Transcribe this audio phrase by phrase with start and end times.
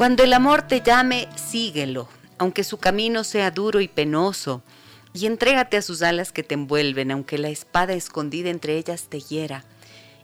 [0.00, 4.62] Cuando el amor te llame, síguelo, aunque su camino sea duro y penoso,
[5.12, 9.20] y entrégate a sus alas que te envuelven, aunque la espada escondida entre ellas te
[9.20, 9.62] hiera,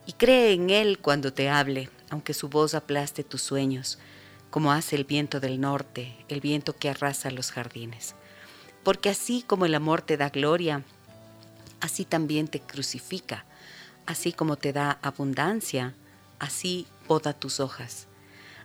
[0.06, 3.98] y cree en él cuando te hable, aunque su voz aplaste tus sueños,
[4.48, 8.14] como hace el viento del norte, el viento que arrasa los jardines.
[8.82, 10.84] Porque así como el amor te da gloria,
[11.82, 13.44] así también te crucifica,
[14.06, 15.92] así como te da abundancia,
[16.38, 18.08] así poda tus hojas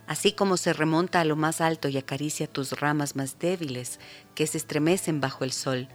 [0.06, 4.00] así como se remonta a lo más alto y acaricia tus ramas más débiles
[4.34, 5.88] que se estremecen bajo el sol,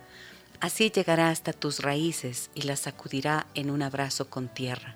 [0.60, 4.96] así llegará hasta tus raíces y las sacudirá en un abrazo con tierra.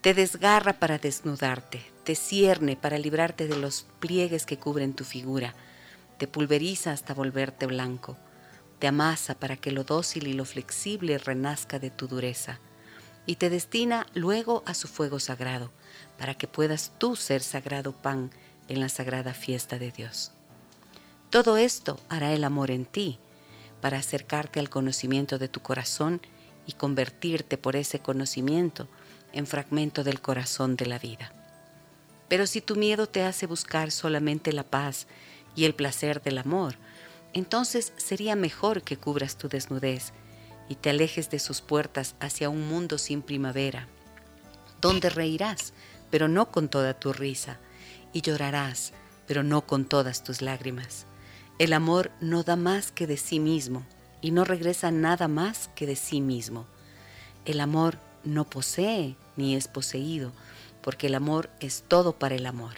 [0.00, 5.54] Te desgarra para desnudarte, te cierne para librarte de los pliegues que cubren tu figura,
[6.18, 8.16] te pulveriza hasta volverte blanco,
[8.78, 12.60] te amasa para que lo dócil y lo flexible renazca de tu dureza,
[13.26, 15.70] y te destina luego a su fuego sagrado,
[16.18, 18.30] para que puedas tú ser sagrado pan
[18.68, 20.32] en la sagrada fiesta de Dios.
[21.30, 23.18] Todo esto hará el amor en ti,
[23.80, 26.20] para acercarte al conocimiento de tu corazón
[26.66, 28.88] y convertirte por ese conocimiento
[29.32, 31.32] en fragmento del corazón de la vida.
[32.28, 35.06] Pero si tu miedo te hace buscar solamente la paz
[35.54, 36.74] y el placer del amor,
[37.32, 40.12] entonces sería mejor que cubras tu desnudez
[40.68, 43.88] y te alejes de sus puertas hacia un mundo sin primavera,
[44.80, 45.72] donde reirás
[46.10, 47.58] pero no con toda tu risa,
[48.12, 48.92] y llorarás,
[49.26, 51.06] pero no con todas tus lágrimas.
[51.58, 53.84] El amor no da más que de sí mismo,
[54.20, 56.66] y no regresa nada más que de sí mismo.
[57.44, 60.32] El amor no posee ni es poseído,
[60.82, 62.74] porque el amor es todo para el amor.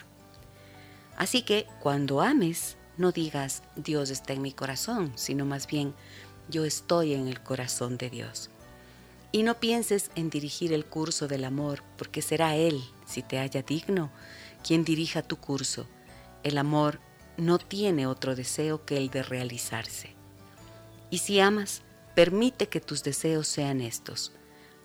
[1.17, 5.93] Así que cuando ames, no digas Dios está en mi corazón, sino más bien
[6.49, 8.49] yo estoy en el corazón de Dios.
[9.31, 13.61] Y no pienses en dirigir el curso del amor, porque será Él, si te haya
[13.61, 14.09] digno,
[14.63, 15.87] quien dirija tu curso.
[16.43, 16.99] El amor
[17.37, 20.15] no tiene otro deseo que el de realizarse.
[21.09, 21.81] Y si amas,
[22.15, 24.31] permite que tus deseos sean estos,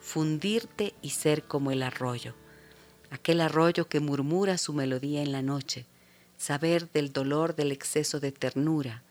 [0.00, 2.34] fundirte y ser como el arroyo,
[3.10, 5.86] aquel arroyo que murmura su melodía en la noche,
[6.36, 9.02] saber del dolor del exceso de ternura,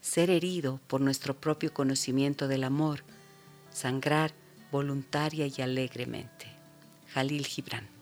[0.00, 3.04] ser herido por nuestro propio conocimiento del amor,
[3.72, 4.32] sangrar
[4.70, 6.46] voluntaria y alegremente.
[7.12, 7.93] Jalil Gibran.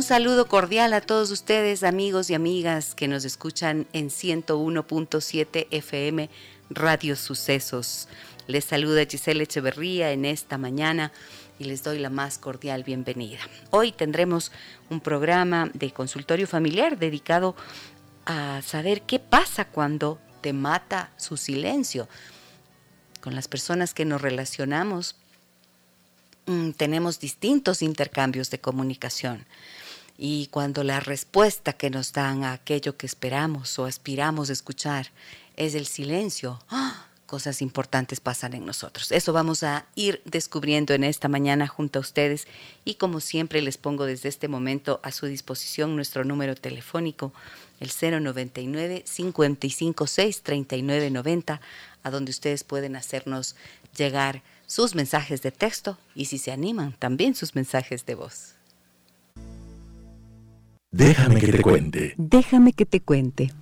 [0.00, 6.30] Un saludo cordial a todos ustedes, amigos y amigas que nos escuchan en 101.7 FM
[6.70, 8.08] Radio Sucesos.
[8.46, 11.12] Les saluda Giselle Echeverría en esta mañana
[11.58, 13.40] y les doy la más cordial bienvenida.
[13.68, 14.52] Hoy tendremos
[14.88, 17.54] un programa de consultorio familiar dedicado
[18.24, 22.08] a saber qué pasa cuando te mata su silencio.
[23.20, 25.16] Con las personas que nos relacionamos
[26.46, 29.44] mm, tenemos distintos intercambios de comunicación.
[30.22, 35.06] Y cuando la respuesta que nos dan a aquello que esperamos o aspiramos a escuchar
[35.56, 37.06] es el silencio, ¡ah!
[37.24, 39.12] cosas importantes pasan en nosotros.
[39.12, 42.46] Eso vamos a ir descubriendo en esta mañana junto a ustedes
[42.84, 47.32] y como siempre les pongo desde este momento a su disposición nuestro número telefónico,
[47.78, 51.62] el 099 556 3990,
[52.02, 53.56] a donde ustedes pueden hacernos
[53.96, 58.59] llegar sus mensajes de texto y si se animan, también sus mensajes de voz.
[60.92, 62.14] Déjame que te cuente.
[62.16, 63.52] Déjame que te cuente.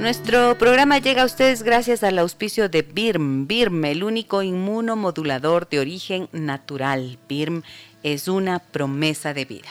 [0.00, 3.46] Nuestro programa llega a ustedes gracias al auspicio de BIRM.
[3.46, 7.18] BIRM, el único inmunomodulador de origen natural.
[7.28, 7.62] BIRM
[8.02, 9.68] es una promesa de vida.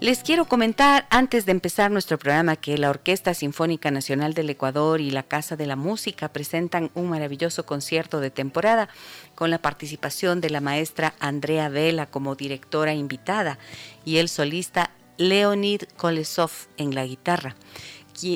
[0.00, 5.00] Les quiero comentar antes de empezar nuestro programa que la Orquesta Sinfónica Nacional del Ecuador
[5.00, 8.88] y la Casa de la Música presentan un maravilloso concierto de temporada
[9.34, 13.58] con la participación de la maestra Andrea Vela como directora invitada
[14.04, 17.56] y el solista Leonid Kolesov en la guitarra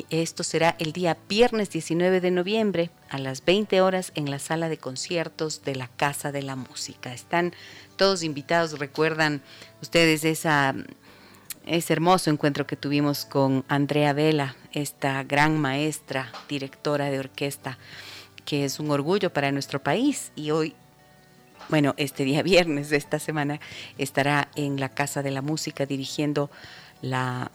[0.09, 4.69] esto será el día viernes 19 de noviembre a las 20 horas en la sala
[4.69, 7.13] de conciertos de la Casa de la Música.
[7.13, 7.53] Están
[7.97, 9.41] todos invitados, recuerdan
[9.81, 10.73] ustedes esa,
[11.65, 17.77] ese hermoso encuentro que tuvimos con Andrea Vela, esta gran maestra, directora de orquesta,
[18.45, 20.75] que es un orgullo para nuestro país y hoy
[21.69, 23.59] bueno, este día viernes de esta semana
[23.97, 26.51] estará en la Casa de la Música dirigiendo
[27.01, 27.51] la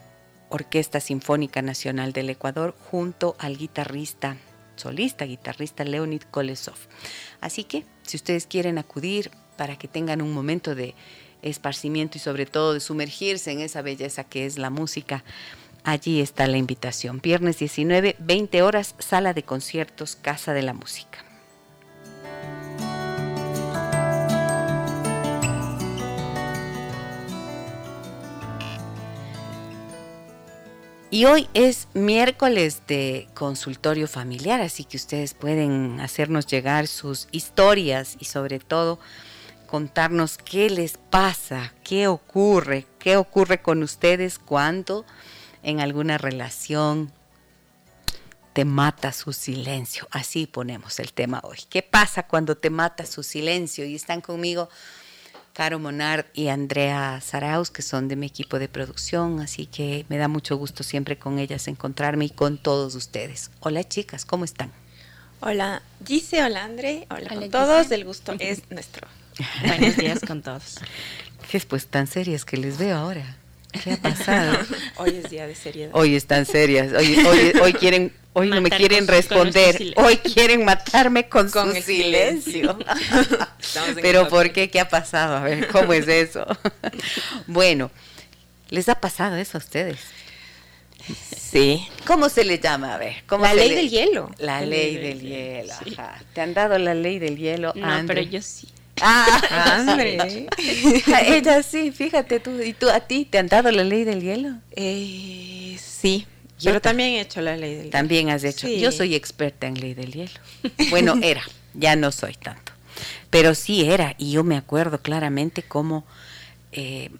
[0.49, 4.37] Orquesta Sinfónica Nacional del Ecuador junto al guitarrista,
[4.77, 6.79] solista guitarrista Leonid Kolesov.
[7.41, 10.95] Así que si ustedes quieren acudir para que tengan un momento de
[11.43, 15.25] esparcimiento y sobre todo de sumergirse en esa belleza que es la música,
[15.85, 17.21] allí está la invitación.
[17.23, 21.29] Viernes 19, 20 horas, sala de conciertos, Casa de la Música.
[31.11, 38.17] Y hoy es miércoles de consultorio familiar, así que ustedes pueden hacernos llegar sus historias
[38.21, 38.99] y sobre todo
[39.69, 45.05] contarnos qué les pasa, qué ocurre, qué ocurre con ustedes cuando
[45.63, 47.13] en alguna relación
[48.55, 50.09] te mata su silencio.
[50.11, 51.59] Así ponemos el tema hoy.
[51.71, 53.85] ¿Qué pasa cuando te mata su silencio?
[53.85, 54.69] Y están conmigo
[55.53, 60.17] Caro Monard y Andrea Saraus, que son de mi equipo de producción, así que me
[60.17, 63.51] da mucho gusto siempre con ellas encontrarme y con todos ustedes.
[63.61, 64.73] Hola chicas, ¿cómo están?
[65.41, 69.07] Hola Gise, hola Andre, hola, con todos, el gusto es nuestro.
[69.67, 70.77] Buenos días con todos.
[71.51, 73.37] Qué pues tan serias que les veo ahora.
[73.83, 74.59] ¿Qué ha pasado?
[74.97, 75.91] Hoy es día de seriedad.
[75.95, 76.93] Hoy están serias.
[76.93, 79.95] Hoy, hoy, hoy quieren, hoy no me quieren responder.
[79.97, 82.79] Hoy quieren matarme con, su silencio.
[84.03, 84.71] Pero ¿por qué?
[84.71, 85.37] ¿Qué ha pasado?
[85.37, 86.47] A ver, ¿cómo es eso?
[87.47, 87.91] bueno,
[88.71, 89.99] ¿les ha pasado eso a ustedes?
[91.37, 91.87] Sí.
[92.07, 92.95] ¿Cómo se le llama?
[92.95, 94.31] A ver, ¿cómo la ley del hielo.
[94.39, 95.73] La, ley, del, hielo.
[95.73, 96.23] Ajá.
[96.35, 97.73] ¿Te han dado la ley del hielo?
[97.75, 98.69] No, pero yo sí.
[99.01, 100.47] Ah, André.
[101.27, 102.61] ella sí, fíjate tú.
[102.61, 104.57] ¿Y tú a ti te han dado la ley del hielo?
[104.77, 106.27] Eh, sí.
[106.59, 107.91] Yo pero también he hecho la ley del hielo.
[107.91, 108.69] También has hecho.
[108.69, 110.41] Yo soy experta en ley del hielo.
[110.91, 111.43] Bueno, era,
[111.75, 112.73] ya no soy tanto.
[113.31, 116.05] Pero sí era, y yo me acuerdo claramente cómo,
[116.73, 117.11] eh,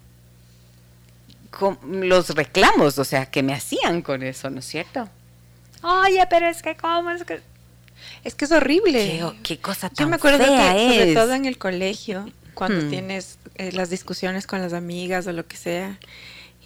[1.89, 5.09] los reclamos, o sea, que me hacían con eso, ¿no es cierto?
[5.81, 7.41] Oye, pero es que cómo es que
[8.23, 9.23] es que es horrible.
[9.43, 12.89] Qué, cosa tan Yo me acuerdo fea que, sobre todo en el colegio, cuando hmm.
[12.89, 15.99] tienes eh, las discusiones con las amigas o lo que sea,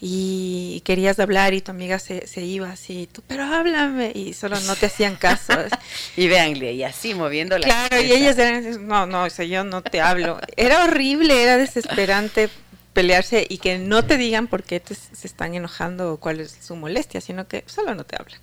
[0.05, 4.59] y querías hablar y tu amiga se, se iba así, tú, pero háblame, y solo
[4.61, 5.53] no te hacían caso.
[6.17, 9.63] y véanle, y así moviendo la Claro, y ellas eran, no, no, o sea, yo
[9.63, 10.39] no te hablo.
[10.57, 12.49] Era horrible, era desesperante
[12.93, 16.57] pelearse y que no te digan por qué te, se están enojando o cuál es
[16.61, 18.39] su molestia, sino que solo no te hablan.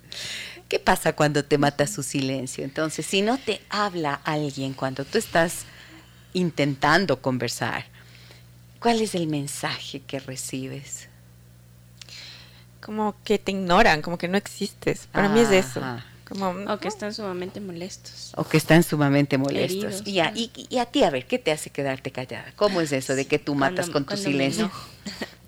[0.71, 2.63] ¿Qué pasa cuando te mata su silencio?
[2.63, 5.65] Entonces, si no te habla alguien cuando tú estás
[6.31, 7.83] intentando conversar,
[8.79, 11.09] ¿cuál es el mensaje que recibes?
[12.79, 15.09] Como que te ignoran, como que no existes.
[15.11, 15.81] Para mí es eso
[16.67, 18.31] o que están sumamente molestos.
[18.35, 20.03] O que están sumamente molestos.
[20.05, 22.53] y, a, y, a, ti, a ver, ¿qué te hace quedarte callada?
[22.55, 24.71] ¿Cómo es eso de que tú matas con tu silencio?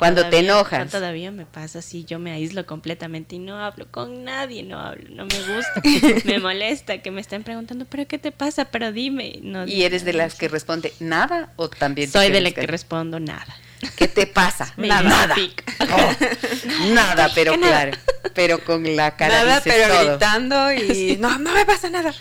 [0.04, 0.92] Cuando te enojas.
[0.92, 5.08] Todavía me pasa así, yo me aíslo completamente y no hablo con nadie, no hablo,
[5.10, 5.82] no me gusta,
[6.26, 8.66] me molesta que me estén preguntando, ¿pero qué te pasa?
[8.66, 9.40] Pero dime.
[9.42, 12.12] No, ¿Y eres de las que responde nada o también?
[12.12, 13.56] Soy de las que respondo nada.
[13.96, 14.74] ¿Qué te pasa?
[14.78, 15.36] nada.
[15.80, 17.98] Oh, nada, pero claro.
[18.34, 22.14] Pero con la cara Nada, pero gritando y no, no me pasa nada.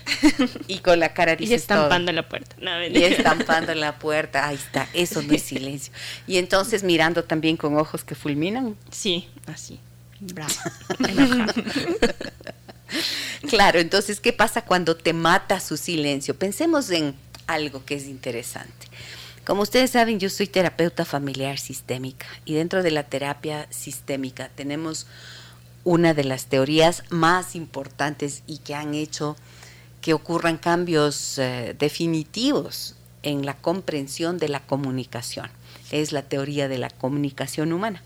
[0.66, 2.56] Y con la cara dices Y estampando la puerta.
[2.90, 4.46] y estampando la puerta.
[4.48, 5.92] Ahí está, eso no es silencio.
[6.26, 8.76] Y entonces mirando también con ojos que fulminan.
[8.90, 9.80] Sí, así.
[10.20, 10.54] Bravo.
[13.48, 16.34] claro, entonces, ¿qué pasa cuando te mata su silencio?
[16.36, 17.14] Pensemos en
[17.46, 18.86] algo que es interesante.
[19.44, 25.06] Como ustedes saben, yo soy terapeuta familiar sistémica y dentro de la terapia sistémica tenemos
[25.82, 29.36] una de las teorías más importantes y que han hecho
[30.00, 32.94] que ocurran cambios eh, definitivos
[33.24, 35.50] en la comprensión de la comunicación.
[35.90, 38.00] Es la teoría de la comunicación humana.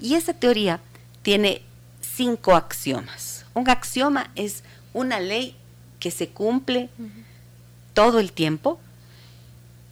[0.00, 0.80] Y esa teoría
[1.22, 1.62] tiene
[2.02, 3.46] cinco axiomas.
[3.54, 5.56] Un axioma es una ley
[5.98, 6.90] que se cumple
[7.94, 8.78] todo el tiempo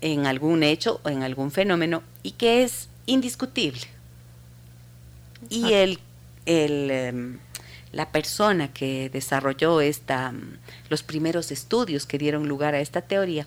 [0.03, 3.81] en algún hecho o en algún fenómeno y que es indiscutible.
[5.49, 5.99] Y el,
[6.47, 7.39] em,
[7.93, 10.35] la persona que desarrolló esta,
[10.89, 13.47] los primeros estudios que dieron lugar a esta teoría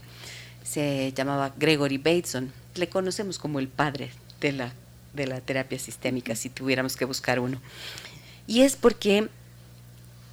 [0.64, 2.52] se llamaba Gregory Bateson.
[2.76, 4.74] Le conocemos como el padre de la,
[5.14, 7.62] de la terapia sistémica, si tuviéramos que buscar uno.
[8.48, 9.30] Y es porque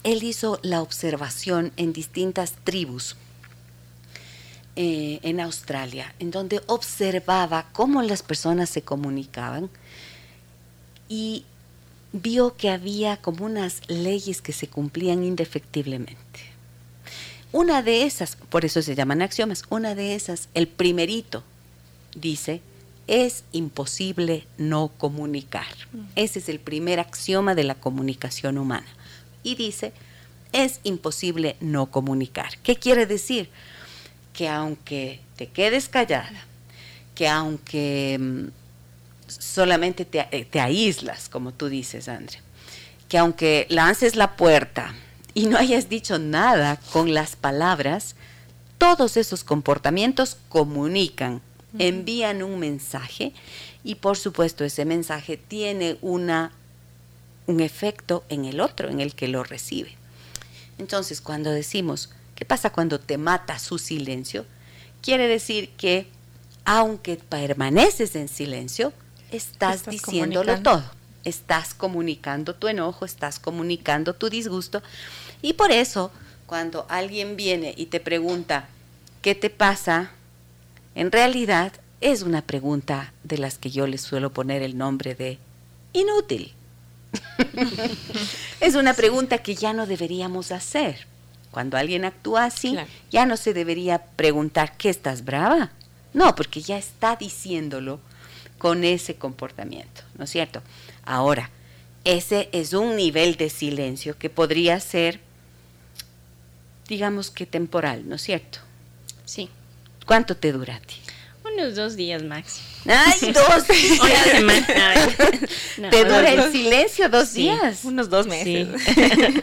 [0.05, 3.17] él hizo la observación en distintas tribus
[4.77, 9.69] eh, en Australia, en donde observaba cómo las personas se comunicaban
[11.09, 11.45] y
[12.13, 16.41] vio que había como unas leyes que se cumplían indefectiblemente.
[17.53, 21.43] Una de esas, por eso se llaman axiomas, una de esas, el primerito,
[22.15, 22.63] dice,
[23.07, 25.67] es imposible no comunicar.
[26.17, 28.87] Ese es el primer axioma de la comunicación humana.
[29.43, 29.93] Y dice,
[30.53, 32.57] es imposible no comunicar.
[32.63, 33.51] ¿Qué quiere decir?
[34.33, 36.47] Que aunque te quedes callada,
[37.15, 38.47] que aunque mm,
[39.27, 42.41] solamente te, eh, te aíslas, como tú dices, Andrea,
[43.09, 44.95] que aunque lances la puerta
[45.35, 48.17] y no hayas dicho nada con las palabras,
[48.79, 51.41] todos esos comportamientos comunican,
[51.79, 53.33] envían un mensaje
[53.85, 56.53] y por supuesto ese mensaje tiene una,
[57.47, 59.97] un efecto en el otro, en el que lo recibe.
[60.79, 62.11] Entonces, cuando decimos,
[62.43, 64.45] ¿qué pasa cuando te mata su silencio?
[65.01, 66.09] Quiere decir que
[66.65, 68.93] aunque permaneces en silencio,
[69.31, 70.83] estás, Estás diciéndolo todo.
[71.23, 74.83] Estás comunicando tu enojo, estás comunicando tu disgusto.
[75.41, 76.11] Y por eso,
[76.47, 78.67] cuando alguien viene y te pregunta,
[79.21, 80.11] ¿qué te pasa?
[80.97, 85.39] En realidad es una pregunta de las que yo le suelo poner el nombre de
[85.93, 86.55] inútil.
[88.61, 91.12] es una pregunta que ya no deberíamos hacer.
[91.53, 92.89] Cuando alguien actúa así, Claro.
[93.11, 95.71] ya no se debería preguntar, ¿qué estás brava?
[96.13, 98.01] No, porque ya está diciéndolo
[98.59, 100.63] con ese comportamiento, ¿no es cierto?
[101.05, 101.51] Ahora,
[102.05, 105.21] ese es un nivel de silencio que podría ser,
[106.89, 108.59] digamos que temporal, ¿no es cierto?
[109.25, 109.49] Sí,
[110.07, 110.97] ¿Cuánto te dura a ti?
[111.55, 112.67] Unos dos días máximo.
[112.87, 114.25] ¡Ay, dos Una días!
[114.27, 114.67] semana.
[114.77, 115.49] a ver.
[115.79, 117.43] No, ¿Te dura el dos- silencio dos Sí.
[117.43, 117.85] días?
[117.85, 118.31] Unos dos Sí.
[118.31, 118.69] meses.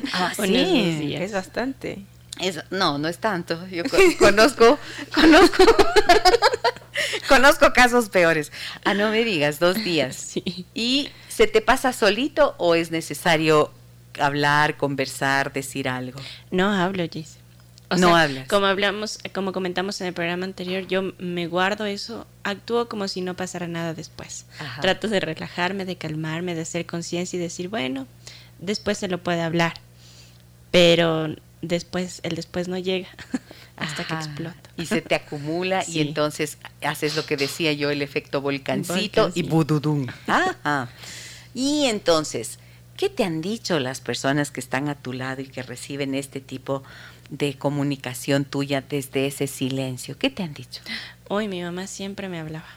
[0.14, 0.92] Ah, Unos sí.
[0.92, 1.22] dos días.
[1.22, 2.00] Es bastante.
[2.40, 3.66] Es- no, no es tanto.
[3.68, 4.78] Yo co- conozco,
[5.14, 5.64] conozco,
[7.28, 8.52] conozco casos peores.
[8.86, 10.16] Ah, no me digas, dos días.
[10.16, 10.66] Sí.
[10.74, 13.72] ¿Y se te pasa solito o es necesario
[14.20, 16.20] hablar, conversar, decir algo?
[16.52, 17.06] No hablo,
[17.98, 18.48] No hablas.
[18.48, 23.22] Como hablamos, como comentamos en el programa anterior, yo me guardo eso, actúo como si
[23.22, 24.46] no pasara nada después.
[24.60, 24.82] Ajá.
[24.82, 28.06] Trato de relajarme, de calmarme, de hacer conciencia y decir, bueno,
[28.60, 29.74] después se lo puede hablar.
[30.72, 33.08] Pero después, el después no llega
[33.78, 34.70] hasta que explota.
[34.78, 36.02] Y se te acumula y Sí.
[36.02, 39.50] entonces haces lo que decía yo, el efecto volcancito y Volcancito.
[39.50, 40.08] bududum.
[40.28, 40.90] Ajá.
[41.56, 42.60] Y entonces,
[42.98, 46.40] ¿qué te han dicho las personas que están a tu lado y que reciben este
[46.40, 46.86] tipo de
[47.58, 50.18] comunicación tuya desde ese silencio?
[50.18, 50.82] ¿Qué te han dicho?
[51.28, 52.68] Hoy mi mamá siempre me hablaba.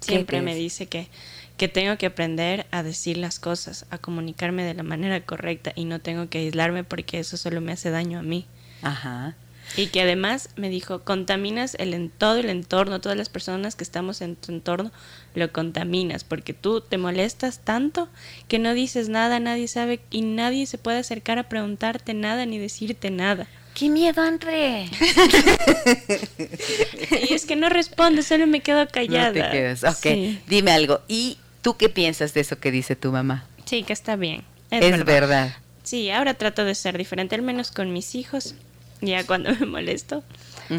[0.00, 0.84] ¿Qué Siempre me dice?
[0.84, 1.08] dice que,
[1.56, 5.84] que tengo que aprender a decir las cosas, a comunicarme de la manera correcta y
[5.84, 8.46] no tengo que aislarme porque eso solo me hace daño a mí.
[8.82, 9.34] Ajá.
[9.76, 13.84] Y que además me dijo, contaminas el, en todo el entorno, todas las personas que
[13.84, 14.92] estamos en tu entorno,
[15.34, 18.08] lo contaminas, porque tú te molestas tanto
[18.46, 22.58] que no dices nada, nadie sabe y nadie se puede acercar a preguntarte nada ni
[22.58, 23.48] decirte nada.
[23.74, 24.88] ¡Qué miedo, André!
[27.28, 29.28] Y es que no respondo, solo me quedo callada.
[29.28, 29.84] No te quedas.
[29.84, 31.00] Ok, Sí, dime algo.
[31.08, 33.46] ¿Y tú qué piensas de eso que dice tu mamá?
[33.64, 34.44] Sí, que está bien.
[34.70, 35.56] Es, verdad.
[35.82, 38.54] Sí, ahora trato de ser diferente, al menos con mis hijos.
[39.00, 40.22] Ya cuando me molesto.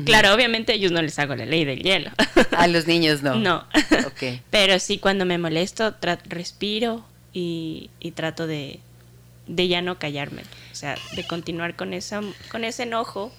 [0.06, 2.12] Claro, obviamente a ellos no les hago la ley del hielo.
[2.58, 3.36] A los niños no.
[3.36, 3.66] No.
[4.08, 4.40] Ok.
[4.50, 5.94] Pero sí, cuando me molesto,
[6.28, 8.80] respiro y, y trato de,
[9.48, 10.42] de ya no callarme.
[10.76, 12.20] O sea, de continuar con, esa,
[12.52, 13.32] con ese enojo,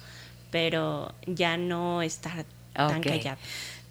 [0.49, 3.03] pero ya no estar tan Ok.
[3.05, 3.37] callada.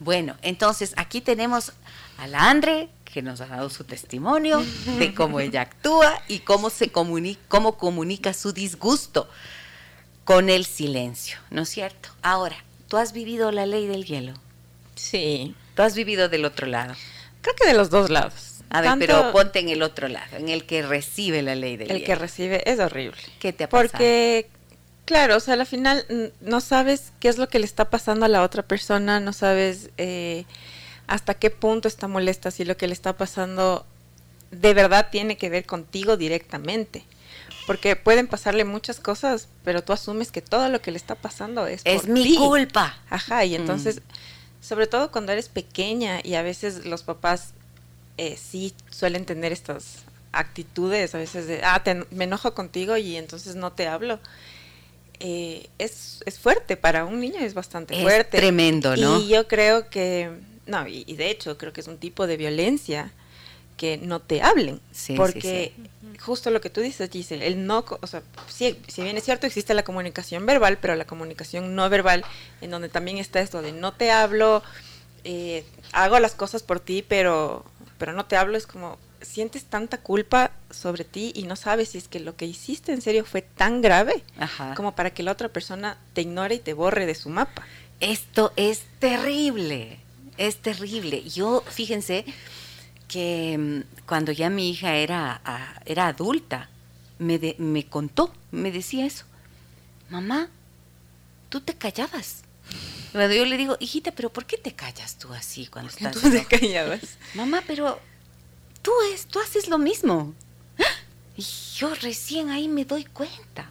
[0.01, 1.73] Bueno, entonces aquí tenemos
[2.19, 4.65] a la Andre que nos ha dado su testimonio
[4.99, 9.29] de cómo ella actúa y cómo se comunica, cómo comunica su disgusto
[10.25, 12.09] con el silencio, ¿no es cierto?
[12.23, 12.57] Ahora,
[12.89, 14.35] tú has vivido la ley del hielo,
[14.97, 15.55] Sí.
[15.77, 16.97] tú has vivido del otro lado.
[17.43, 18.56] Creo que de los dos lados.
[18.71, 21.77] A ver, Tanto pero ponte en el otro lado, en el que recibe la ley
[21.77, 23.17] del el que recibe es horrible.
[23.39, 23.89] ¿Qué te ha pasado?
[23.91, 24.49] Porque,
[25.05, 26.05] claro, o sea, al final
[26.41, 29.91] no sabes qué es lo que le está pasando a la otra persona, no sabes
[29.99, 30.45] eh,
[31.07, 33.87] hasta qué punto está molesta, si lo que le está pasando
[34.51, 37.05] de verdad tiene que ver contigo directamente.
[37.67, 41.67] Porque pueden pasarle muchas cosas, pero tú asumes que todo lo que le está pasando
[41.67, 42.37] es, es por mi ti.
[42.37, 42.97] culpa.
[43.11, 44.65] Ajá, y entonces, Mm.
[44.65, 47.55] sobre todo cuando eres pequeña y a veces los papás
[48.19, 53.17] eh, sí suelen tener estas actitudes, a veces de, ah, te- me enojo contigo y
[53.17, 54.21] entonces no te hablo.
[55.19, 58.37] Eh, es, es fuerte, para un niño es bastante Es fuerte.
[58.39, 59.19] tremendo, ¿no?
[59.19, 60.31] Y yo creo que,
[60.67, 63.13] no, y, y de hecho creo que es un tipo de violencia
[63.79, 64.81] que no te hablen.
[64.93, 65.73] Sí, porque
[66.21, 69.47] justo lo que tú dices, dice, el no, o sea, sí, si bien es cierto,
[69.47, 72.25] existe la comunicación verbal, pero la comunicación no verbal,
[72.61, 74.63] en donde también está esto de no te hablo,
[75.25, 77.65] eh, hago las cosas por ti, pero,
[77.99, 81.99] pero no te hablo, es como, sientes tanta culpa sobre ti y no sabes si
[81.99, 84.23] es que lo que hiciste en serio fue tan grave
[84.75, 87.65] como para que la otra persona te ignore y te borre de su mapa.
[88.01, 89.99] Esto es terrible,
[90.37, 91.23] es terrible.
[91.29, 92.25] Yo, fíjense
[93.09, 95.41] que mm, cuando ya mi hija era,
[95.85, 96.69] era adulta,
[97.19, 99.25] me, me contó, me decía eso.
[100.11, 100.49] Mamá,
[101.49, 102.43] tú te callabas.
[103.13, 106.13] Cuando yo le digo, hijita, pero ¿por qué te callas tú así cuando estás?
[106.13, 107.01] Tú te callabas.
[107.35, 107.99] Mamá, pero
[108.83, 110.35] tú, es, tú haces lo mismo.
[111.37, 111.45] Y
[111.77, 113.71] yo recién ahí me doy cuenta.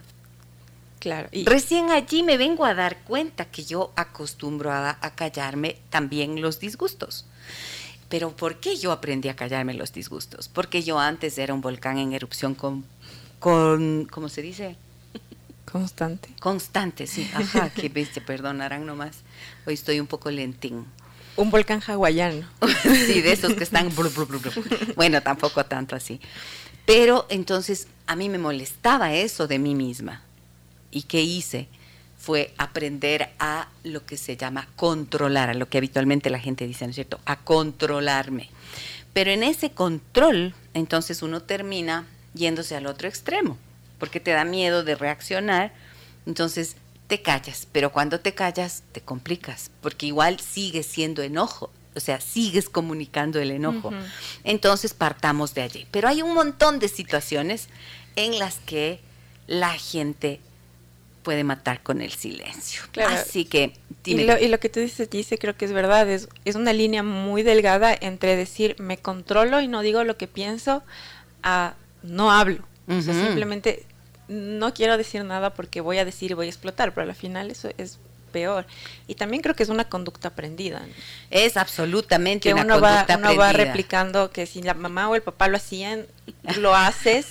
[1.00, 1.30] Claro.
[1.32, 6.60] Y recién allí me vengo a dar cuenta que yo acostumbro a, callarme también los
[6.60, 7.26] disgustos.
[8.10, 10.48] Pero ¿por qué yo aprendí a callarme los disgustos?
[10.48, 12.86] Porque yo antes era un volcán en erupción con,
[13.40, 14.76] con ¿cómo se dice?
[15.66, 16.30] Constante.
[16.40, 17.30] Constante, sí.
[17.36, 19.18] Ajá, que bestia, perdonarán nomás.
[19.66, 20.86] Hoy estoy un poco lentín.
[21.36, 22.48] Un volcán hawaiano.
[22.84, 23.92] sí, de esos que están...
[24.96, 26.22] bueno, tampoco tanto así.
[26.86, 30.22] Pero entonces a mí me molestaba eso de mí misma.
[30.92, 31.68] ¿Y qué hice?
[32.18, 36.86] Fue aprender a lo que se llama controlar, a lo que habitualmente la gente dice,
[36.86, 37.20] ¿no es cierto?
[37.26, 38.50] A controlarme.
[39.14, 43.58] Pero en ese control, entonces uno termina yéndose al otro extremo,
[44.00, 45.74] porque te da miedo de reaccionar.
[46.25, 52.00] Entonces te callas, pero cuando te callas te complicas, porque igual sigues siendo enojo, o
[52.00, 53.92] sea, sigues comunicando el enojo.
[54.44, 55.88] Entonces partamos de allí.
[55.92, 57.70] Pero hay un montón de situaciones
[58.16, 59.00] en las que
[59.48, 60.42] la gente
[61.24, 62.84] puede matar con el silencio.
[63.08, 63.74] Así que...
[64.04, 66.74] Y lo, y lo, que tú dices, dice, creo que es verdad, es, es una
[66.74, 70.84] línea muy delgada entre decir me controlo y no digo lo que pienso
[71.42, 71.74] a
[72.04, 72.64] no hablo.
[72.88, 73.86] O sea, simplemente
[74.27, 77.51] no quiero decir nada porque voy a decir y voy a explotar, pero al final
[77.51, 78.00] eso es
[78.36, 78.65] peor.
[79.08, 80.82] Y también creo que es una conducta aprendida.
[81.30, 85.16] Es absolutamente que una uno conducta va, uno va replicando que si la mamá o
[85.16, 86.05] el papá lo hacían,
[86.60, 87.27] lo haces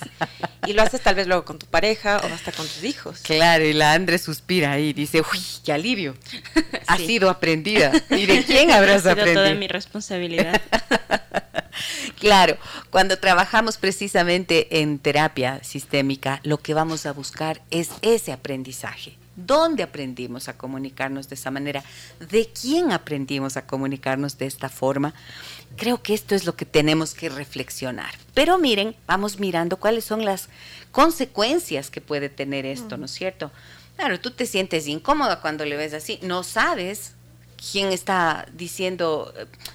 [0.65, 3.19] y lo haces tal vez luego con tu pareja o hasta con tus hijos.
[3.19, 6.15] Claro, y la Andre suspira y dice, uy, qué alivio.
[6.87, 7.91] Ha sido aprendida.
[8.11, 9.43] ¿Y de quién habrás ha sido aprendido?
[9.43, 10.61] toda mi responsabilidad.
[12.19, 12.57] claro,
[12.89, 19.83] cuando trabajamos precisamente en terapia sistémica, lo que vamos a buscar es ese aprendizaje ¿Dónde
[19.83, 21.83] aprendimos a comunicarnos de esa manera?
[22.29, 25.13] ¿De quién aprendimos a comunicarnos de esta forma?
[25.75, 28.15] Creo que esto es lo que tenemos que reflexionar.
[28.33, 30.47] Pero miren, vamos mirando cuáles son las
[30.93, 33.51] consecuencias que puede tener esto, ¿no es cierto?
[33.97, 37.13] Claro, tú te sientes incómoda cuando le ves así, no sabes
[37.71, 39.33] quién está diciendo,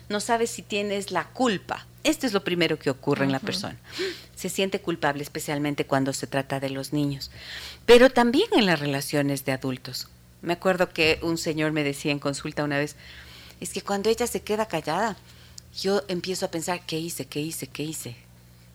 [0.09, 1.87] no sabes si tienes la culpa.
[2.03, 3.77] Esto es lo primero que ocurre en la persona.
[4.35, 7.31] Se siente culpable, especialmente cuando se trata de los niños
[7.91, 10.07] pero también en las relaciones de adultos.
[10.43, 12.95] Me acuerdo que un señor me decía en consulta una vez,
[13.61, 15.17] es que cuando ella se queda callada,
[15.77, 17.27] yo empiezo a pensar, ¿qué hice?
[17.27, 17.67] ¿Qué hice?
[17.67, 18.17] ¿Qué hice?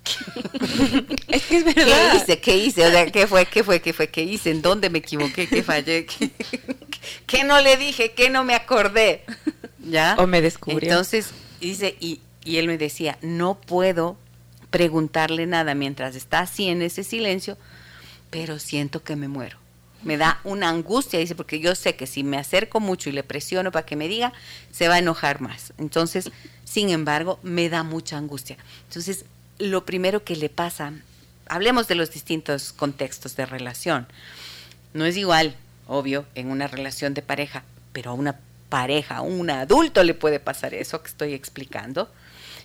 [1.30, 2.12] es que es verdad.
[2.12, 2.42] ¿Qué hice?
[2.42, 2.86] ¿Qué hice?
[2.86, 3.46] O sea, ¿qué fue?
[3.46, 3.82] ¿Qué fue?
[3.82, 4.10] ¿Qué fue?
[4.10, 4.52] ¿Qué hice?
[4.52, 5.48] ¿En dónde me equivoqué?
[5.48, 6.06] ¿Qué fallé?
[7.26, 8.12] ¿Qué, no le dije?
[8.12, 9.24] ¿Qué no me acordé?
[9.80, 10.18] ¿Ya?
[10.20, 10.90] O me descubrió.
[10.90, 14.18] Entonces, dice, y, y él me decía, no puedo
[14.70, 17.58] preguntarle nada mientras está así en ese silencio,
[18.30, 19.58] pero siento que me muero.
[20.04, 23.24] Me da una angustia, dice, porque yo sé que si me acerco mucho y le
[23.24, 24.32] presiono para que me diga,
[24.72, 25.74] se va a enojar más.
[25.80, 26.30] Entonces,
[26.64, 28.58] sin embargo, me da mucha angustia.
[28.88, 29.26] Entonces,
[29.58, 30.94] lo primero que le pasa,
[31.48, 34.08] hablemos de los distintos contextos de relación.
[34.94, 35.56] No es igual,
[35.88, 40.40] obvio, en una relación de pareja, pero a una pareja, a un adulto le puede
[40.40, 42.12] pasar eso que estoy explicando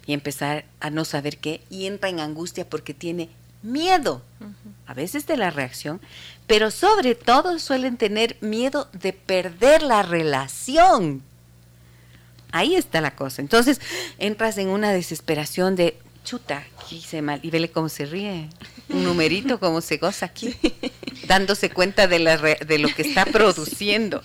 [0.07, 3.29] y empezar a no saber qué y entra en angustia porque tiene
[3.63, 4.23] miedo,
[4.87, 6.01] a veces de la reacción,
[6.47, 11.23] pero sobre todo suelen tener miedo de perder la relación.
[12.53, 13.43] Ahí está la cosa.
[13.43, 13.81] Entonces
[14.19, 15.99] entras en una desesperación de,
[16.31, 18.49] chuta, hice mal, y vele cómo se ríe,
[18.89, 20.55] un numerito como se goza aquí,
[21.27, 24.23] dándose cuenta de, la de lo que está produciendo.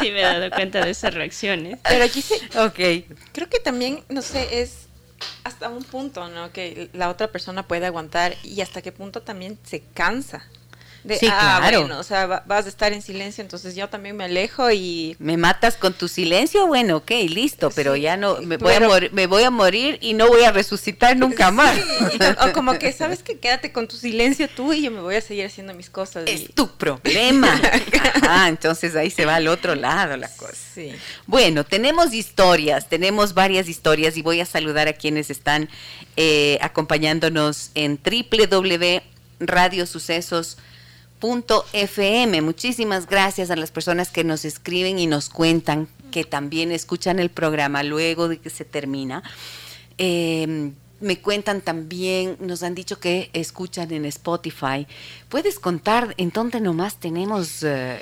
[0.00, 1.78] Sí, me he dado cuenta de esas reacciones.
[1.82, 3.16] Pero aquí sí, ok.
[3.32, 4.88] Creo que también, no sé, es
[5.44, 6.52] hasta un punto, ¿no?
[6.52, 10.44] Que la otra persona puede aguantar y hasta qué punto también se cansa.
[11.04, 11.80] De, Sí, ah, claro.
[11.80, 15.14] bueno, o sea, va- vas a estar en silencio, entonces yo también me alejo y
[15.18, 18.86] Me matas con tu silencio, bueno, ok, listo, pero Sí, ya no, me voy, pero-
[18.86, 21.76] a morir, me voy a morir y no voy a resucitar nunca más.
[21.76, 23.38] Sí, o como que, ¿sabes qué?
[23.38, 26.24] Quédate con tu silencio tú y yo me voy a seguir haciendo mis cosas.
[26.26, 27.60] y- Es tu problema.
[28.26, 30.54] Ah, entonces ahí se va al otro lado la cosa.
[30.74, 30.92] Sí.
[31.26, 35.68] Bueno, tenemos historias, tenemos varias historias y voy a saludar a quienes están
[36.16, 37.98] eh, acompañándonos en
[41.24, 42.42] www.radiosucesos.fm.
[42.42, 47.30] Muchísimas gracias a las personas que nos escriben y nos cuentan que también escuchan el
[47.30, 49.22] programa luego de que se termina.
[49.98, 54.86] Eh, me cuentan también, nos han dicho que escuchan en Spotify.
[55.28, 58.00] ¿Puedes contar en dónde nomás tenemos eh,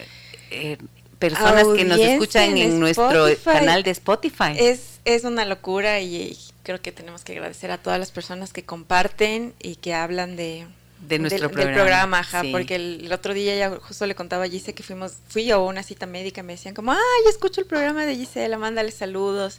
[0.51, 0.79] eh,
[1.19, 4.55] personas que nos escuchan en, en nuestro canal de Spotify?
[4.57, 8.63] Es, es una locura y creo que tenemos que agradecer a todas las personas que
[8.63, 10.67] comparten y que hablan de,
[11.09, 12.53] De nuestro del, programa, del programa, ajá, sí.
[12.53, 15.57] porque el, el otro día ya justo le contaba a Gise que fuimos, fui yo
[15.57, 19.59] a una cita médica, me decían como, ay, escucho el programa de Gisela, mándale saludos.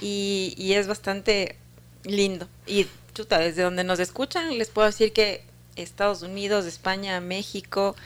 [0.00, 1.56] Y, y es bastante
[2.04, 2.48] lindo.
[2.66, 5.42] Y chuta, desde donde nos escuchan, les puedo decir que
[5.76, 7.96] Estados Unidos, España, México,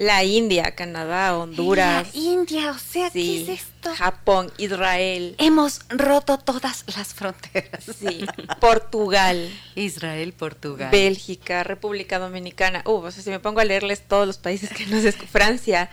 [0.00, 3.94] la India, Canadá, Honduras, La India, o sea, sí, ¿qué es esto?
[3.94, 7.84] Japón, Israel, Hemos roto todas las fronteras.
[7.98, 8.24] sí,
[8.60, 9.50] Portugal.
[9.74, 10.90] Israel, Portugal.
[10.90, 12.80] Bélgica, República Dominicana.
[12.86, 15.90] Uh, o sea, si me pongo a leerles todos los países que nos escuchan, Francia,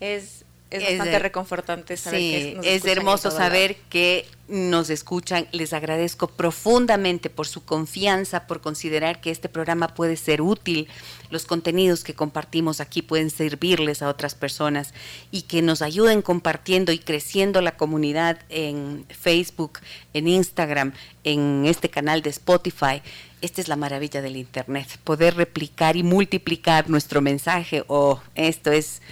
[0.00, 0.43] es,
[0.76, 5.46] es, Es bastante de- reconfortante saber que Sí, nos es hermoso saber que nos escuchan.
[5.52, 10.86] Les agradezco profundamente por su confianza, por considerar que este programa puede ser útil.
[11.30, 14.92] Los contenidos que compartimos aquí pueden servirles a otras personas
[15.30, 19.78] y que nos ayuden compartiendo y creciendo la comunidad en Facebook,
[20.12, 20.92] en Instagram,
[21.24, 23.02] en este canal de Spotify.
[23.40, 27.84] Esta es la maravilla del Internet, poder replicar y multiplicar nuestro mensaje.
[27.88, 29.02] Oh, esto es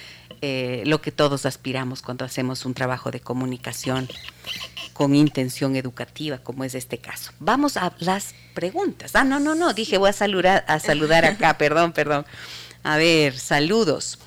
[0.44, 4.08] eh, lo que todos aspiramos cuando hacemos un trabajo de comunicación
[4.92, 7.30] con intención educativa, como es este caso.
[7.38, 9.14] Vamos a las preguntas.
[9.14, 12.26] Ah, no, no, no, dije voy a saludar, a saludar acá, perdón, perdón.
[12.82, 14.18] A ver, saludos.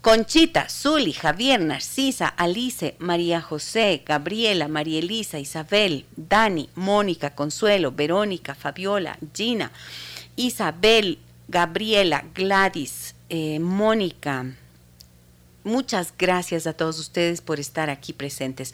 [0.00, 8.54] Conchita, Zuli, Javier, Narcisa, Alice, María José, Gabriela, María Elisa, Isabel, Dani, Mónica, Consuelo, Verónica,
[8.54, 9.72] Fabiola, Gina,
[10.36, 11.18] Isabel,
[11.48, 14.46] Gabriela, Gladys, eh, Mónica,
[15.64, 18.72] Muchas gracias a todos ustedes por estar aquí presentes.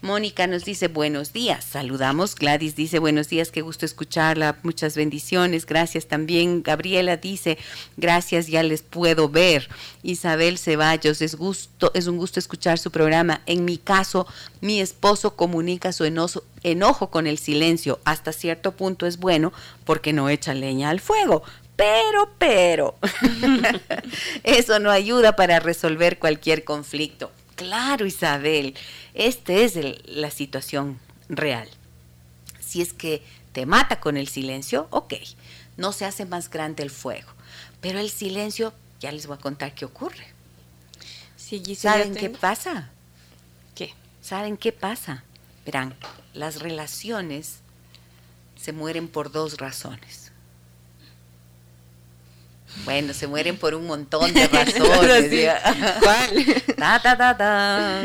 [0.00, 2.36] Mónica nos dice buenos días, saludamos.
[2.36, 6.62] Gladys dice buenos días, qué gusto escucharla, muchas bendiciones, gracias también.
[6.62, 7.58] Gabriela dice
[7.96, 9.68] gracias, ya les puedo ver.
[10.04, 13.40] Isabel Ceballos, es, gusto, es un gusto escuchar su programa.
[13.46, 14.26] En mi caso,
[14.60, 17.98] mi esposo comunica su enojo, enojo con el silencio.
[18.04, 19.52] Hasta cierto punto es bueno
[19.84, 21.42] porque no echa leña al fuego.
[21.78, 22.98] Pero, pero,
[24.42, 27.30] eso no ayuda para resolver cualquier conflicto.
[27.54, 28.74] Claro, Isabel,
[29.14, 31.68] esta es el- la situación real.
[32.60, 35.14] Si es que te mata con el silencio, ok,
[35.76, 37.30] no se hace más grande el fuego.
[37.80, 40.26] Pero el silencio, ya les voy a contar qué ocurre.
[41.36, 42.90] Sí, ¿Saben qué pasa?
[43.76, 43.94] ¿Qué?
[44.20, 45.22] ¿Saben qué pasa?
[45.64, 45.94] Verán,
[46.34, 47.60] las relaciones
[48.60, 50.27] se mueren por dos razones.
[52.84, 55.30] Bueno, se mueren por un montón de razones.
[55.30, 55.44] Sí.
[56.00, 56.62] ¿Cuál?
[56.76, 58.02] Ta, ta, ta, ta.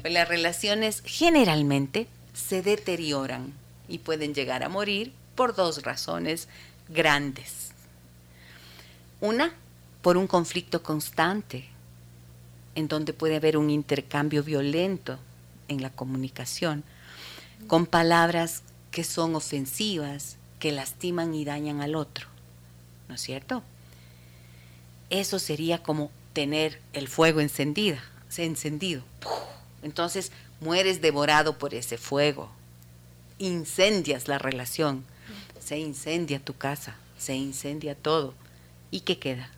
[0.00, 3.52] Pues las relaciones generalmente se deterioran
[3.88, 6.48] y pueden llegar a morir por dos razones
[6.88, 7.72] grandes.
[9.20, 9.54] Una,
[10.02, 11.68] por un conflicto constante,
[12.74, 15.18] en donde puede haber un intercambio violento
[15.68, 16.84] en la comunicación,
[17.66, 22.26] con palabras que son ofensivas, que lastiman y dañan al otro.
[23.08, 23.62] ¿No es cierto?
[25.10, 28.02] Eso sería como tener el fuego encendida,
[28.36, 29.02] encendido.
[29.82, 32.50] Entonces mueres devorado por ese fuego.
[33.38, 35.04] Incendias la relación.
[35.60, 38.34] Se incendia tu casa, se incendia todo.
[38.90, 39.50] ¿Y qué queda?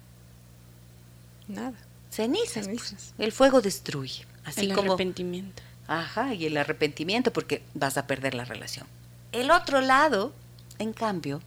[1.46, 1.78] Nada.
[2.10, 2.66] Cenizas.
[2.66, 2.82] pues.
[2.88, 3.14] Cenizas.
[3.18, 4.26] El fuego destruye.
[4.44, 5.62] Así el como arrepentimiento.
[5.86, 8.86] Ajá, y el arrepentimiento porque vas a perder la relación.
[9.32, 10.32] El otro lado,
[10.78, 11.40] en cambio,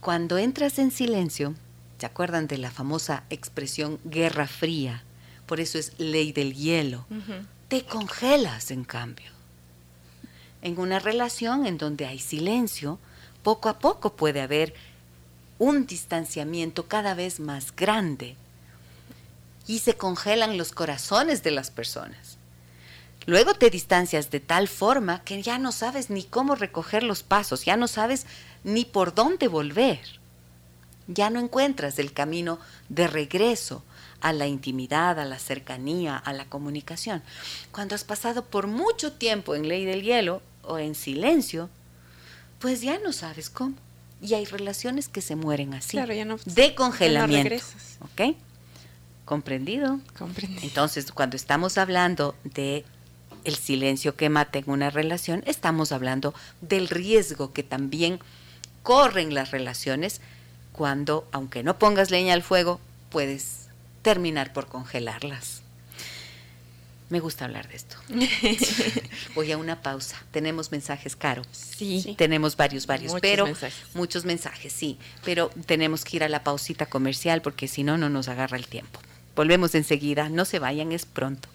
[0.00, 1.54] cuando entras en silencio,
[2.00, 5.02] ¿se acuerdan de la famosa expresión guerra fría?
[5.44, 7.04] Por eso es ley del hielo.
[7.68, 9.30] Te congelas, en cambio.
[10.62, 12.98] En una relación en donde hay silencio,
[13.42, 14.72] poco a poco puede haber
[15.58, 18.34] un distanciamiento cada vez más grande
[19.66, 22.38] y se congelan los corazones de las personas.
[23.26, 27.66] Luego te distancias de tal forma que ya no sabes ni cómo recoger los pasos,
[27.66, 28.24] ya no sabes
[28.64, 30.19] ni por dónde volver.
[31.12, 33.82] Ya no encuentras el camino de regreso
[34.20, 37.22] a la intimidad, a la cercanía, a la comunicación.
[37.72, 41.68] Cuando has pasado por mucho tiempo en ley del hielo o en silencio,
[42.58, 43.74] pues ya no sabes cómo.
[44.22, 45.92] Y hay relaciones que se mueren así.
[45.92, 47.32] Claro, ya no, de congelamiento.
[47.32, 47.98] ya no regresas.
[48.00, 48.36] ¿Ok?
[49.24, 50.00] ¿Comprendido?
[50.18, 50.58] Comprendí.
[50.62, 52.84] Entonces, cuando estamos hablando de
[53.44, 58.20] el silencio que mata en una relación, estamos hablando del riesgo que también
[58.82, 60.20] corren las relaciones
[60.80, 63.66] cuando, aunque no pongas leña al fuego, puedes
[64.00, 65.60] terminar por congelarlas.
[67.10, 67.96] Me gusta hablar de esto.
[69.34, 70.16] Voy a una pausa.
[70.30, 71.42] Tenemos mensajes, Caro.
[71.52, 72.14] Sí.
[72.16, 73.78] Tenemos varios, varios, Muchos pero mensajes.
[73.92, 74.96] muchos mensajes, sí.
[75.22, 78.66] Pero tenemos que ir a la pausita comercial porque si no, no nos agarra el
[78.66, 79.00] tiempo.
[79.36, 80.30] Volvemos enseguida.
[80.30, 81.50] No se vayan, es pronto.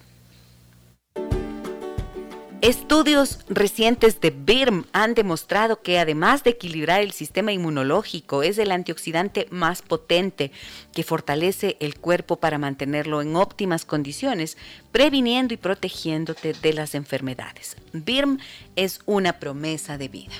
[2.66, 8.72] Estudios recientes de BIRM han demostrado que además de equilibrar el sistema inmunológico, es el
[8.72, 10.50] antioxidante más potente
[10.92, 14.58] que fortalece el cuerpo para mantenerlo en óptimas condiciones,
[14.90, 17.76] previniendo y protegiéndote de las enfermedades.
[17.92, 18.40] BIRM
[18.74, 20.34] es una promesa de vida.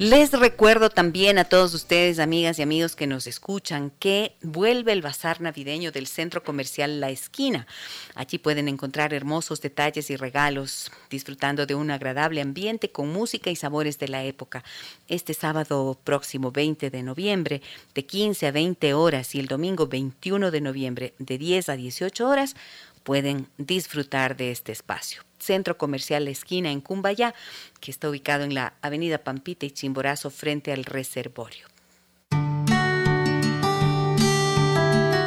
[0.00, 5.02] Les recuerdo también a todos ustedes, amigas y amigos que nos escuchan, que vuelve el
[5.02, 7.66] bazar navideño del Centro Comercial La Esquina.
[8.14, 13.56] Allí pueden encontrar hermosos detalles y regalos, disfrutando de un agradable ambiente con música y
[13.56, 14.64] sabores de la época.
[15.06, 17.60] Este sábado próximo 20 de noviembre,
[17.94, 22.26] de 15 a 20 horas, y el domingo 21 de noviembre, de 10 a 18
[22.26, 22.56] horas,
[23.02, 25.22] pueden disfrutar de este espacio.
[25.38, 27.34] Centro Comercial La Esquina en Cumbayá,
[27.80, 31.66] que está ubicado en la Avenida Pampita y Chimborazo frente al reservorio.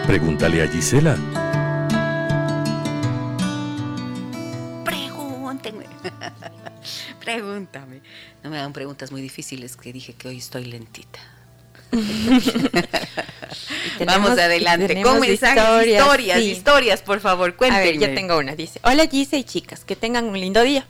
[0.06, 1.18] Pregúntale a Gisela.
[4.86, 5.86] Pregúntenme.
[7.20, 8.02] Pregúntame.
[8.44, 11.20] No me hagan preguntas muy difíciles que dije que hoy estoy lentita.
[14.06, 16.52] Vamos adelante con mensajes, historias, historias, sí.
[16.52, 17.86] historias, por favor, A cuéntenme.
[17.86, 18.56] ver, ya tengo una.
[18.56, 20.86] Dice, hola Gise y chicas, que tengan un lindo día.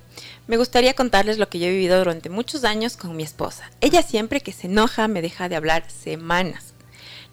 [0.48, 3.70] Me gustaría contarles lo que yo he vivido durante muchos años con mi esposa.
[3.82, 6.74] Ella siempre que se enoja me deja de hablar semanas.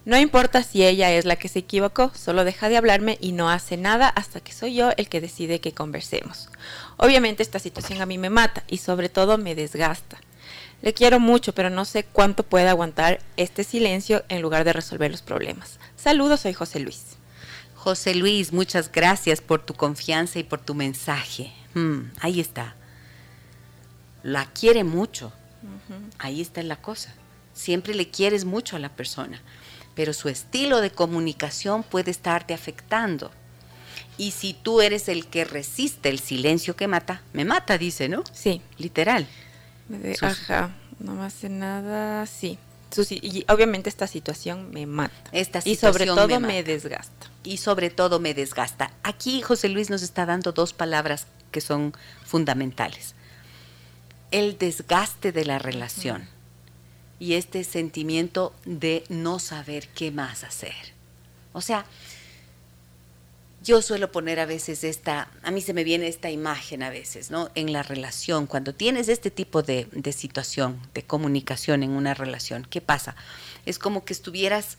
[0.04, 3.50] No importa si ella es la que se equivocó, solo deja de hablarme y no
[3.50, 6.48] hace nada hasta que soy yo el que decide que conversemos.
[6.96, 10.18] Obviamente esta situación a mí me mata y sobre todo me desgasta.
[10.82, 15.10] Le quiero mucho, pero no sé cuánto puede aguantar este silencio en lugar de resolver
[15.10, 15.78] los problemas.
[15.96, 17.16] Saludos, soy José Luis.
[17.74, 21.52] José Luis, muchas gracias por tu confianza y por tu mensaje.
[21.74, 22.76] Mm, ahí está.
[24.22, 25.32] La quiere mucho.
[26.18, 27.14] Ahí está la cosa.
[27.52, 29.40] Siempre le quieres mucho a la persona,
[29.94, 33.30] pero su estilo de comunicación puede estarte afectando.
[34.16, 38.24] Y si tú eres el que resiste el silencio que mata, me mata, dice, ¿no?
[38.32, 39.26] Sí, Literal.
[39.98, 42.58] De- ajá, no me hace nada, sí.
[42.90, 45.14] Su si- y obviamente esta situación me mata.
[45.32, 47.30] Esta y sobre situación todo me desgasta.
[47.44, 48.90] y sobre todo me desgasta.
[49.02, 53.14] Aquí José Luis nos está dando dos palabras que son fundamentales.
[54.30, 56.28] El desgaste de la relación
[57.18, 60.74] y este sentimiento de no saber qué más hacer.
[61.52, 61.84] O sea,
[63.62, 67.30] yo suelo poner a veces esta, a mí se me viene esta imagen a veces,
[67.30, 67.50] ¿no?
[67.54, 72.66] En la relación, cuando tienes este tipo de, de situación, de comunicación en una relación,
[72.68, 73.16] ¿qué pasa?
[73.66, 74.78] Es como que estuvieras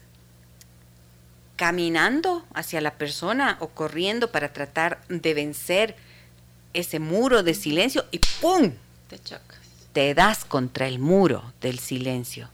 [1.58, 5.96] caminando hacia la persona o corriendo para tratar de vencer
[6.74, 8.72] ese muro de silencio y ¡pum!
[9.10, 9.60] Te chocas.
[9.94, 12.50] te das contra el muro del silencio.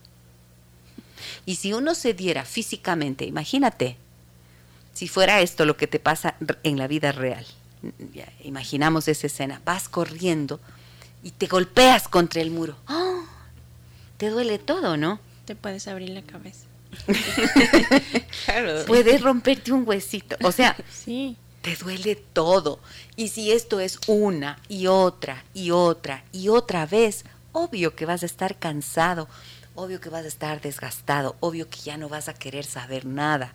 [1.45, 3.95] Y si uno se diera físicamente, imagínate,
[4.97, 6.33] si fuera esto lo que te pasa
[6.63, 7.45] en la vida real,
[8.15, 10.59] ya, imaginamos esa escena, vas corriendo
[11.21, 12.75] y te golpeas contra el muro.
[12.87, 13.21] ¡Ah!
[14.17, 15.19] Te duele todo, ¿no?
[15.45, 16.65] Te puedes abrir la cabeza.
[18.45, 18.85] Claro.
[18.87, 20.35] Puedes romperte un huesito.
[20.43, 21.37] O sea, Sí.
[21.61, 22.79] te duele todo.
[23.15, 28.23] Y si esto es una y otra y otra y otra vez, obvio que vas
[28.23, 29.27] a estar cansado,
[29.75, 33.53] obvio que vas a estar desgastado, obvio que ya no vas a querer saber nada.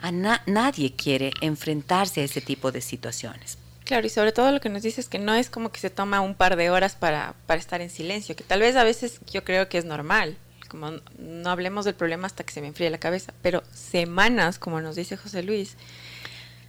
[0.00, 3.58] A na- nadie quiere enfrentarse a ese tipo de situaciones.
[3.84, 5.90] Claro, y sobre todo lo que nos dices es que no es como que se
[5.90, 9.18] toma un par de horas para, para estar en silencio, que tal vez a veces
[9.32, 10.36] yo creo que es normal,
[10.68, 14.80] como no hablemos del problema hasta que se me enfríe la cabeza, pero semanas, como
[14.82, 15.76] nos dice José Luis,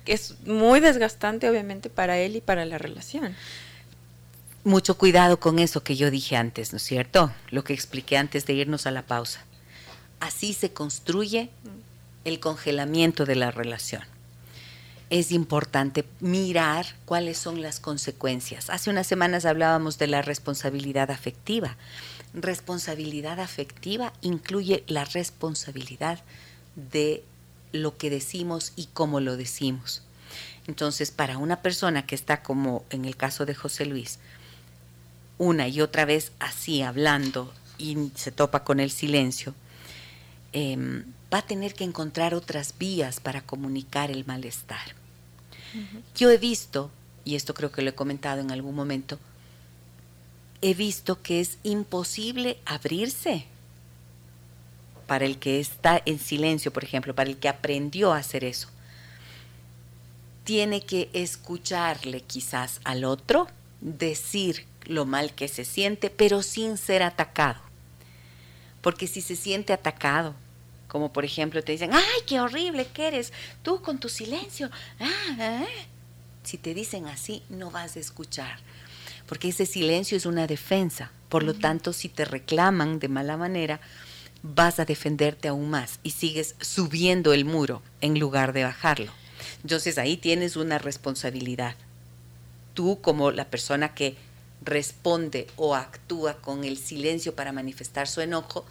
[0.05, 3.35] que es muy desgastante obviamente para él y para la relación.
[4.63, 7.31] Mucho cuidado con eso que yo dije antes, ¿no es cierto?
[7.49, 9.43] Lo que expliqué antes de irnos a la pausa.
[10.21, 11.49] Así se construye
[12.29, 14.03] el congelamiento de la relación.
[15.09, 18.69] es importante mirar cuáles son las consecuencias.
[18.69, 21.77] Hace unas semanas hablábamos de la responsabilidad afectiva.
[22.35, 26.19] Responsabilidad afectiva incluye la responsabilidad
[26.75, 27.23] de
[27.71, 30.03] lo que decimos y cómo lo decimos.
[30.67, 34.19] Entonces, para una persona que está como en el caso de José Luis,
[35.39, 39.55] una y otra vez así hablando y se topa con el silencio,
[40.51, 44.95] em, va a tener que encontrar otras vías para comunicar el malestar.
[46.15, 46.89] Yo he visto,
[47.23, 49.19] y esto creo que lo he comentado en algún momento,
[50.61, 53.45] he visto que es imposible abrirse
[55.07, 58.69] para el que está en silencio, por ejemplo, para el que aprendió a hacer eso.
[60.43, 63.47] Tiene que escucharle quizás al otro,
[63.81, 67.59] decir lo mal que se siente, pero sin ser atacado.
[68.81, 70.35] Porque si se siente atacado,
[70.89, 73.31] como por ejemplo te dicen, ay, qué horrible que eres,
[73.63, 74.69] tú con tu silencio.
[74.99, 75.65] Ah, ah".
[76.43, 78.59] Si te dicen así, no vas a escuchar,
[79.27, 81.11] porque ese silencio es una defensa.
[81.29, 83.79] Por lo tanto, si te reclaman de mala manera,
[84.41, 89.11] vas a defenderte aún más y sigues subiendo el muro en lugar de bajarlo.
[89.61, 91.75] Entonces ahí tienes una responsabilidad.
[92.73, 94.17] Tú como la persona que
[94.61, 98.65] responde o actúa con el silencio para manifestar su enojo,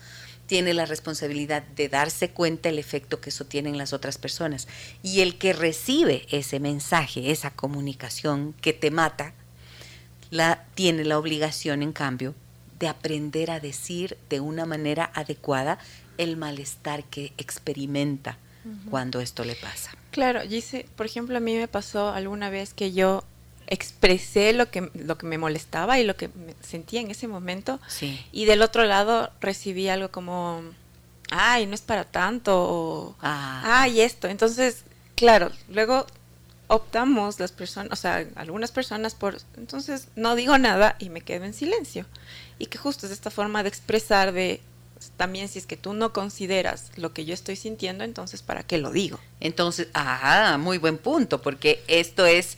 [0.48, 4.66] tiene la responsabilidad de darse cuenta el efecto que eso tiene en las otras personas.
[5.02, 9.34] Y el que recibe ese mensaje, esa comunicación que te mata,
[10.30, 12.34] la, tiene la obligación, en cambio,
[12.78, 15.78] de aprender a decir de una manera adecuada
[16.16, 18.38] el malestar que experimenta
[18.90, 19.92] cuando esto le pasa.
[20.10, 23.24] Claro, dice, por ejemplo, a mí me pasó alguna vez que yo
[23.68, 27.78] expresé lo que, lo que me molestaba y lo que me sentía en ese momento.
[28.32, 30.62] Y del otro lado recibí algo como,
[31.30, 33.82] ay, no es para tanto, o, ah.
[33.82, 34.26] ay, esto.
[34.28, 36.06] Entonces, claro, luego
[36.66, 41.44] optamos las personas, o sea, algunas personas por, entonces no digo nada y me quedo
[41.44, 42.06] en silencio.
[42.58, 44.60] Y que justo es esta forma de expresar de,
[45.18, 48.78] también si es que tú no consideras lo que yo estoy sintiendo, entonces ¿para qué
[48.78, 49.18] lo digo?
[49.40, 52.56] Entonces, ah, muy buen punto, porque esto es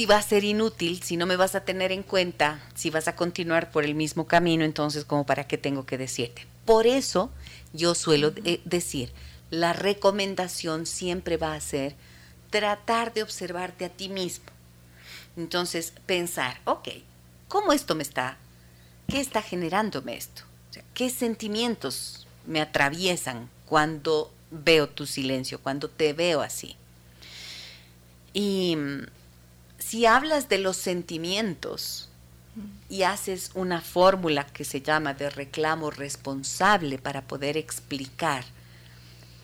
[0.00, 3.06] si va a ser inútil, si no me vas a tener en cuenta, si vas
[3.06, 6.46] a continuar por el mismo camino, entonces como para qué tengo que decirte.
[6.64, 7.30] Por eso
[7.74, 8.30] yo suelo
[8.64, 9.12] decir,
[9.50, 11.96] la recomendación siempre va a ser
[12.48, 14.46] tratar de observarte a ti mismo.
[15.36, 16.88] Entonces pensar, ok,
[17.48, 18.38] ¿cómo esto me está?
[19.06, 20.44] ¿Qué está generándome esto?
[20.94, 26.74] ¿Qué sentimientos me atraviesan cuando veo tu silencio, cuando te veo así?
[28.32, 28.78] Y
[29.90, 32.08] si hablas de los sentimientos
[32.88, 38.44] y haces una fórmula que se llama de reclamo responsable para poder explicar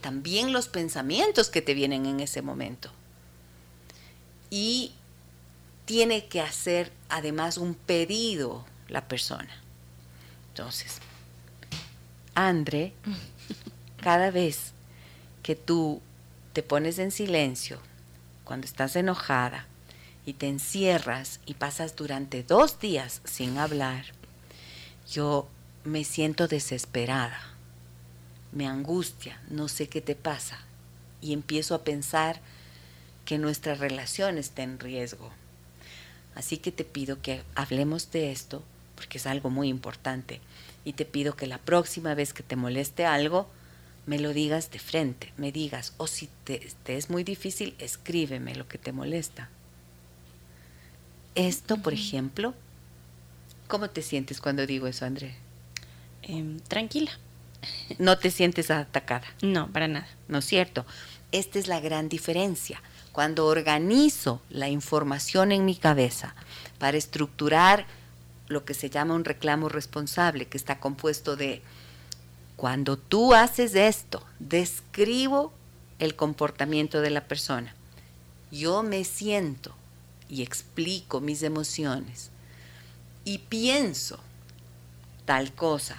[0.02, 2.92] también los pensamientos que te vienen en ese momento.
[4.48, 4.92] Y
[5.84, 9.50] tiene que hacer además un pedido la persona.
[10.50, 11.00] Entonces,
[12.36, 12.92] Andre,
[14.00, 14.74] cada vez
[15.42, 16.00] que tú
[16.52, 17.80] te pones en silencio,
[18.44, 19.66] cuando estás enojada,
[20.26, 24.04] y te encierras y pasas durante dos días sin hablar,
[25.10, 25.48] yo
[25.84, 27.54] me siento desesperada,
[28.52, 30.58] me angustia, no sé qué te pasa
[31.20, 32.40] y empiezo a pensar
[33.24, 35.30] que nuestra relación está en riesgo.
[36.34, 38.62] Así que te pido que hablemos de esto
[38.96, 40.40] porque es algo muy importante
[40.84, 43.48] y te pido que la próxima vez que te moleste algo,
[44.06, 48.54] me lo digas de frente, me digas, o si te, te es muy difícil, escríbeme
[48.54, 49.50] lo que te molesta.
[51.36, 52.54] Esto, por ejemplo,
[53.68, 55.36] ¿cómo te sientes cuando digo eso, André?
[56.22, 57.10] Em, tranquila.
[57.98, 59.26] ¿No te sientes atacada?
[59.42, 60.08] No, para nada.
[60.28, 60.86] ¿No es cierto?
[61.32, 62.82] Esta es la gran diferencia.
[63.12, 66.34] Cuando organizo la información en mi cabeza
[66.78, 67.86] para estructurar
[68.48, 71.60] lo que se llama un reclamo responsable, que está compuesto de,
[72.56, 75.52] cuando tú haces esto, describo
[75.98, 77.74] el comportamiento de la persona.
[78.50, 79.74] Yo me siento
[80.28, 82.30] y explico mis emociones
[83.24, 84.20] y pienso
[85.24, 85.96] tal cosa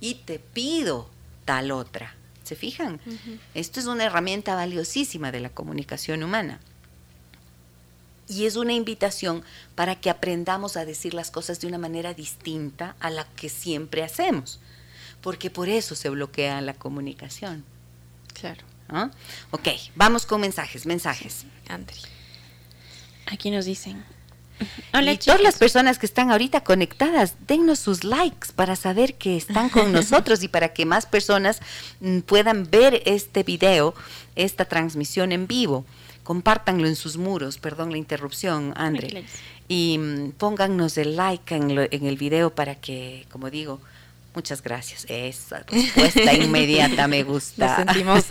[0.00, 1.10] y te pido
[1.44, 2.14] tal otra.
[2.44, 2.98] ¿Se fijan?
[3.52, 6.60] Esto es una herramienta valiosísima de la comunicación humana.
[8.26, 9.42] Y es una invitación
[9.74, 14.02] para que aprendamos a decir las cosas de una manera distinta a la que siempre
[14.02, 14.60] hacemos,
[15.20, 17.64] porque por eso se bloquea la comunicación.
[18.32, 18.64] Claro.
[18.88, 19.10] ¿Ah?
[19.50, 21.44] Ok, vamos con mensajes, mensajes.
[21.68, 22.00] Andri.
[23.30, 24.02] Aquí nos dicen,
[24.94, 29.36] Hola, y todas las personas que están ahorita conectadas, dennos sus likes para saber que
[29.36, 31.60] están con nosotros y para que más personas
[32.00, 33.94] mm, puedan ver este video,
[34.36, 35.84] esta transmisión en vivo.
[36.24, 39.24] Compártanlo en sus muros, perdón la interrupción, André.
[39.66, 43.80] Y mm, pónganos el like en, en el video para que, como digo,
[44.34, 45.04] Muchas gracias.
[45.08, 47.66] Esa respuesta inmediata me gusta.
[47.66, 48.24] Nos sentimos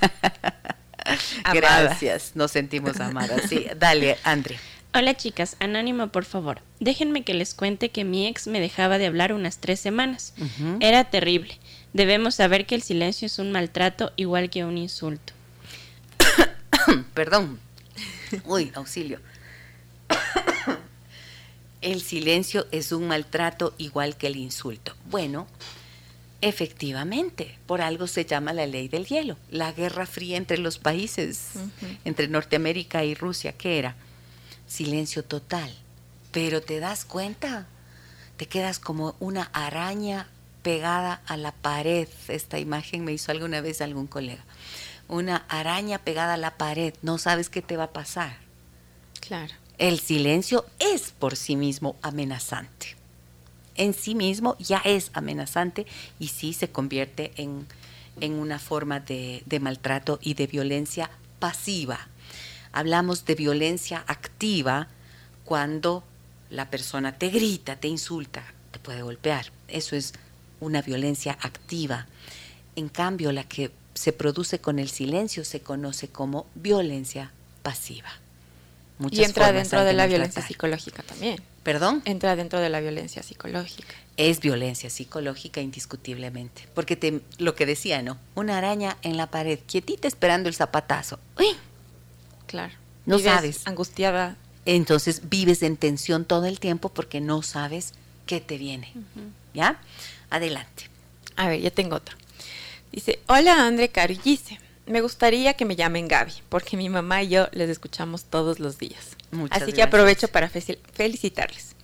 [1.54, 3.42] Gracias, nos sentimos amadas.
[3.50, 4.58] Sí, dale, Andre.
[4.94, 6.62] Hola chicas, anónimo por favor.
[6.80, 10.34] Déjenme que les cuente que mi ex me dejaba de hablar unas tres semanas.
[10.80, 11.60] Era terrible.
[11.94, 15.34] Debemos saber que el silencio es un maltrato igual que un insulto.
[17.14, 17.60] Perdón.
[18.46, 19.20] Uy, auxilio.
[21.82, 24.96] el silencio es un maltrato igual que el insulto.
[25.06, 25.48] Bueno,
[26.40, 31.54] Efectivamente, por algo se llama la ley del hielo, la guerra fría entre los países,
[32.06, 33.96] entre Norteamérica y Rusia, ¿qué era?
[34.68, 35.74] Silencio total.
[36.32, 37.68] Pero te das cuenta,
[38.38, 40.28] te quedas como una araña
[40.62, 42.08] pegada a la pared.
[42.28, 44.44] Esta imagen me hizo alguna vez algún colega.
[45.08, 48.38] Una araña pegada a la pared, no sabes qué te va a pasar.
[49.22, 49.54] Claro.
[49.78, 52.98] El silencio es por sí mismo amenazante
[53.78, 55.86] en sí mismo ya es amenazante
[56.20, 57.66] y sí se convierte en,
[58.34, 61.10] una forma de, de maltrato y de violencia
[61.40, 62.08] pasiva.
[62.72, 64.88] Hablamos de violencia activa
[65.46, 66.04] cuando
[66.50, 69.52] la persona te grita, te insulta, te puede golpear.
[69.68, 70.14] Eso es
[70.60, 72.08] una violencia activa.
[72.76, 77.32] En cambio, la que se produce con el silencio se conoce como violencia
[77.64, 78.10] pasiva.
[79.12, 81.42] y entra dentro de, la violencia psicológica también.
[81.64, 82.02] ¿Perdón?
[82.06, 83.94] Entra dentro de la violencia psicológica.
[84.16, 86.68] Es violencia psicológica indiscutiblemente.
[86.74, 88.18] Porque te, lo que decía, ¿no?
[88.36, 91.20] Una araña en la pared, quietita esperando el zapatazo.
[91.38, 91.58] ¡Uy!
[92.48, 92.74] Claro.
[93.06, 93.62] No sabes.
[93.66, 94.36] Angustiada.
[94.66, 97.94] Entonces vives en tensión todo el tiempo porque no sabes
[98.26, 98.92] qué te viene.
[99.54, 99.80] ¿Ya?
[100.30, 100.90] Adelante.
[101.36, 102.18] A ver, ya tengo otro.
[102.92, 104.60] Dice, hola André Carillise.
[104.86, 108.78] Me gustaría que me llamen Gaby, porque mi mamá y yo les escuchamos todos los
[108.78, 109.18] días.
[109.50, 111.76] Así que aprovecho para felicitarles.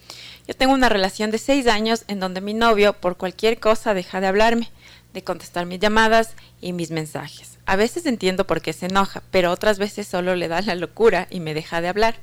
[0.48, 4.22] Yo tengo una relación de seis años en donde mi novio por cualquier cosa deja
[4.22, 4.72] de hablarme,
[5.14, 7.53] de contestar mis llamadas y mis mensajes.
[7.66, 11.28] A veces entiendo por qué se enoja, pero otras veces solo le da la locura
[11.30, 12.16] y me deja de hablar.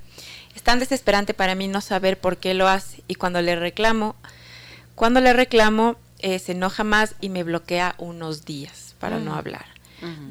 [0.55, 4.17] Es tan desesperante para mí no saber por qué lo hace y cuando le reclamo,
[4.95, 9.39] cuando le reclamo eh, se enoja más y me bloquea unos días para no mm.
[9.39, 9.67] hablar.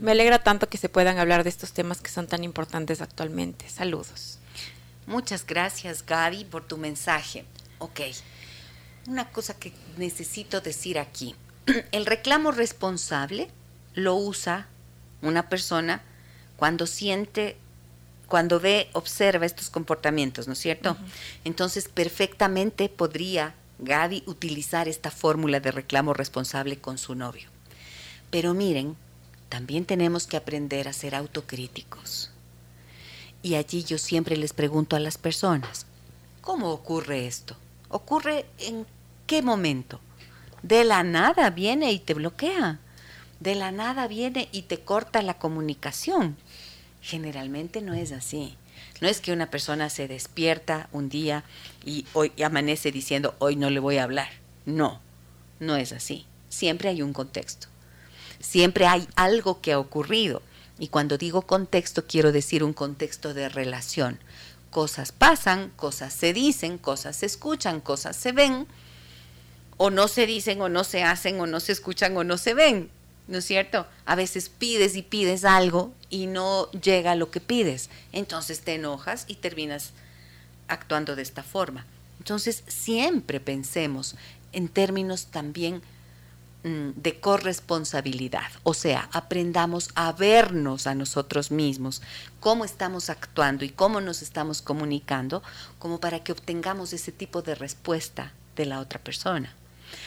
[0.01, 3.69] Me alegra tanto que se puedan hablar de estos temas que son tan importantes actualmente.
[3.69, 4.39] Saludos.
[5.05, 7.45] Muchas gracias, Gaby, por tu mensaje.
[7.77, 8.01] Ok,
[9.07, 11.35] una cosa que necesito decir aquí.
[11.91, 13.49] El reclamo responsable
[13.93, 14.67] lo usa
[15.21, 16.01] una persona
[16.57, 17.57] cuando siente,
[18.27, 20.97] cuando ve, observa estos comportamientos, ¿no es cierto?
[21.45, 27.49] Entonces, perfectamente podría Gaby utilizar esta fórmula de reclamo responsable con su novio.
[28.29, 28.95] Pero miren,
[29.47, 32.31] también tenemos que aprender a ser autocríticos.
[33.41, 35.85] Y allí yo siempre les pregunto a las personas,
[36.41, 37.55] ¿cómo ocurre esto?
[37.87, 38.85] ¿Ocurre en
[39.25, 39.99] qué momento?
[40.61, 42.79] De la nada viene y te bloquea.
[43.39, 46.35] De la nada viene y te corta la comunicación.
[47.01, 48.57] Generalmente no es así.
[49.01, 51.43] No es que una persona se despierta un día
[51.85, 54.29] y hoy amanece diciendo hoy no le voy a hablar.
[54.65, 54.99] No,
[55.59, 56.25] no es así.
[56.49, 57.67] Siempre hay un contexto.
[58.39, 60.41] Siempre hay algo que ha ocurrido.
[60.77, 64.19] Y cuando digo contexto, quiero decir un contexto de relación.
[64.69, 68.67] Cosas pasan, cosas se dicen, cosas se escuchan, cosas se ven,
[69.77, 72.53] o no se dicen, o no se hacen, o no se escuchan, o no se
[72.53, 72.89] ven.
[73.29, 73.87] ¿No es cierto?
[74.05, 77.89] A veces pides y pides algo y no llega lo que pides.
[78.11, 79.93] Entonces te enojas y terminas
[80.67, 81.85] actuando de esta forma.
[82.17, 84.15] Entonces siempre pensemos
[84.51, 85.81] en términos también
[86.61, 92.01] Mm, de corresponsabilidad, o sea, aprendamos a vernos a nosotros mismos,
[92.41, 95.41] cómo estamos actuando y cómo nos estamos comunicando,
[95.77, 99.55] como para que obtengamos ese tipo de respuesta de la otra persona.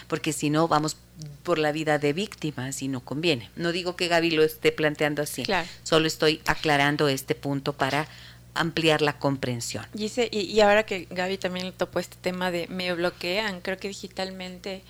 [0.09, 0.97] Porque si no, vamos
[1.43, 3.51] por la vida de víctimas y no conviene.
[3.57, 5.45] No digo que Gaby lo esté planteando así,
[5.83, 8.09] solo estoy aclarando este punto para
[8.55, 9.87] ampliar la comprensión.
[9.95, 13.89] Y, y ahora que Gaby también le topó este tema de me bloquean, creo que
[13.89, 14.83] digitalmente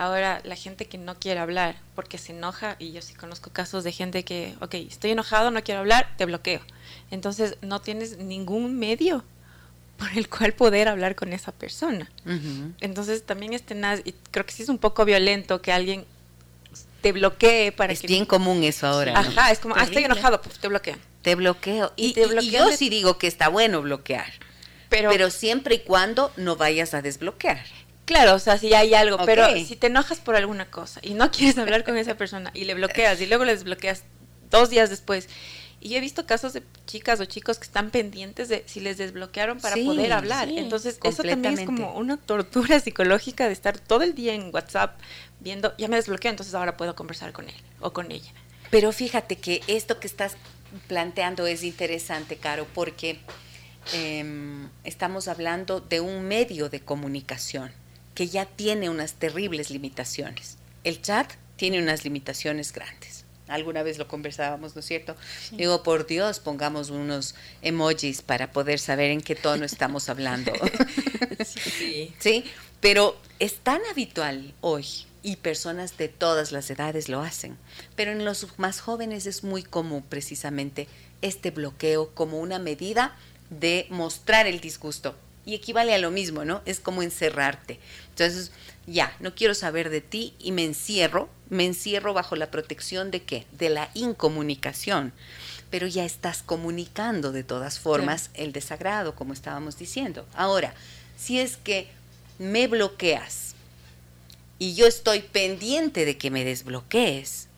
[0.00, 3.84] Ahora, la gente que no quiere hablar porque se enoja, y yo sí conozco casos
[3.84, 6.62] de gente que, ok, estoy enojado, no quiero hablar, te bloqueo.
[7.10, 9.24] Entonces, no tienes ningún medio
[10.00, 12.10] por el cual poder hablar con esa persona.
[12.80, 16.06] Entonces, también es tenaz, y creo que sí es un poco violento que alguien
[17.02, 18.06] te bloquee para es que...
[18.06, 19.18] Es bien común eso ahora.
[19.18, 20.96] Ajá, es como, ah, estoy enojado, pues te bloqueo.
[21.22, 21.92] Te bloqueo.
[21.96, 24.32] Y, y yo sí digo que está bueno bloquear
[24.88, 27.62] Pero, pero siempre y cuando no vayas a desbloquear.
[28.06, 31.30] Claro, o sea, si hay algo, pero si te enojas por alguna cosa y no
[31.32, 34.04] quieres hablar con esa persona y le bloqueas y luego le desbloqueas
[34.50, 35.28] dos días después.
[35.80, 39.60] Y he visto casos de chicas o chicos que están pendientes de si les desbloquearon
[39.60, 40.48] para poder hablar.
[40.48, 45.00] Entonces, eso también es como una tortura psicológica de estar todo el día en WhatsApp
[45.40, 48.30] viendo, ya me desbloqueó, entonces ahora puedo conversar con él o con ella.
[48.70, 50.36] Pero fíjate que esto que estás
[50.86, 53.18] planteando es interesante, Caro, porque
[53.92, 57.72] em, estamos hablando de un medio de comunicación
[58.14, 60.58] que ya tiene unas terribles limitaciones.
[60.84, 63.19] El chat tiene unas limitaciones grandes.
[63.50, 65.16] Alguna vez lo conversábamos, ¿no es cierto?
[65.52, 70.52] Digo, por Dios, pongamos unos emojis para poder saber en qué tono estamos hablando.
[71.44, 72.14] sí.
[72.18, 72.44] sí,
[72.80, 74.86] pero es tan habitual hoy
[75.22, 77.58] y personas de todas las edades lo hacen,
[77.96, 80.88] pero en los más jóvenes es muy común precisamente
[81.22, 83.16] este bloqueo como una medida
[83.50, 85.14] de mostrar el disgusto
[85.50, 86.62] y equivale a lo mismo, ¿no?
[86.64, 87.80] Es como encerrarte.
[88.10, 88.52] Entonces,
[88.86, 93.24] ya, no quiero saber de ti y me encierro, me encierro bajo la protección de
[93.24, 93.46] qué?
[93.50, 95.12] De la incomunicación.
[95.68, 100.24] Pero ya estás comunicando de todas formas el desagrado, como estábamos diciendo.
[100.34, 100.72] Ahora,
[101.16, 101.88] si es que
[102.38, 103.56] me bloqueas
[104.60, 107.48] y yo estoy pendiente de que me desbloquees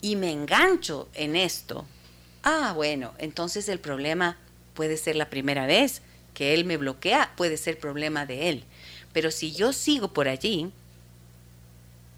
[0.00, 1.86] y me engancho en esto,
[2.42, 4.36] ah, bueno, entonces el problema
[4.74, 6.02] puede ser la primera vez,
[6.38, 8.64] que él me bloquea puede ser problema de él.
[9.12, 10.70] Pero si yo sigo por allí,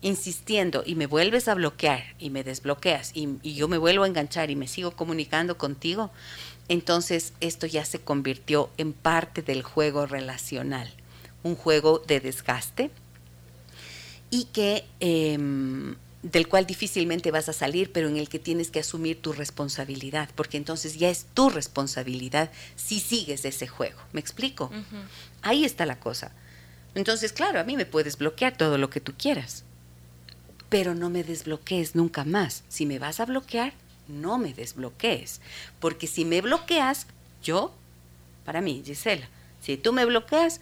[0.02, 4.50] insistiendo y me vuelves a bloquear y me desbloqueas y, yo me vuelvo a enganchar
[4.50, 6.10] y me sigo comunicando contigo,
[6.68, 10.92] entonces esto ya se convirtió en parte del juego relacional,
[11.42, 12.90] un juego de desgaste
[14.28, 18.80] y que em, del cual difícilmente vas a salir, pero en el que tienes que
[18.80, 23.98] asumir tu responsabilidad, porque entonces ya es tu responsabilidad si sigues ese juego.
[24.12, 24.70] ¿Me explico?
[25.42, 26.32] Ahí está la cosa.
[26.94, 29.64] Entonces, claro, a mí me puedes bloquear todo lo que tú quieras,
[30.68, 32.64] pero no me desbloquees nunca más.
[32.68, 33.72] Si me vas a bloquear,
[34.08, 35.40] no me desbloquees,
[35.78, 37.06] porque si me bloqueas,
[37.42, 37.72] yo,
[38.44, 39.28] para mí, Gisela,
[39.62, 40.60] si tú me bloqueas,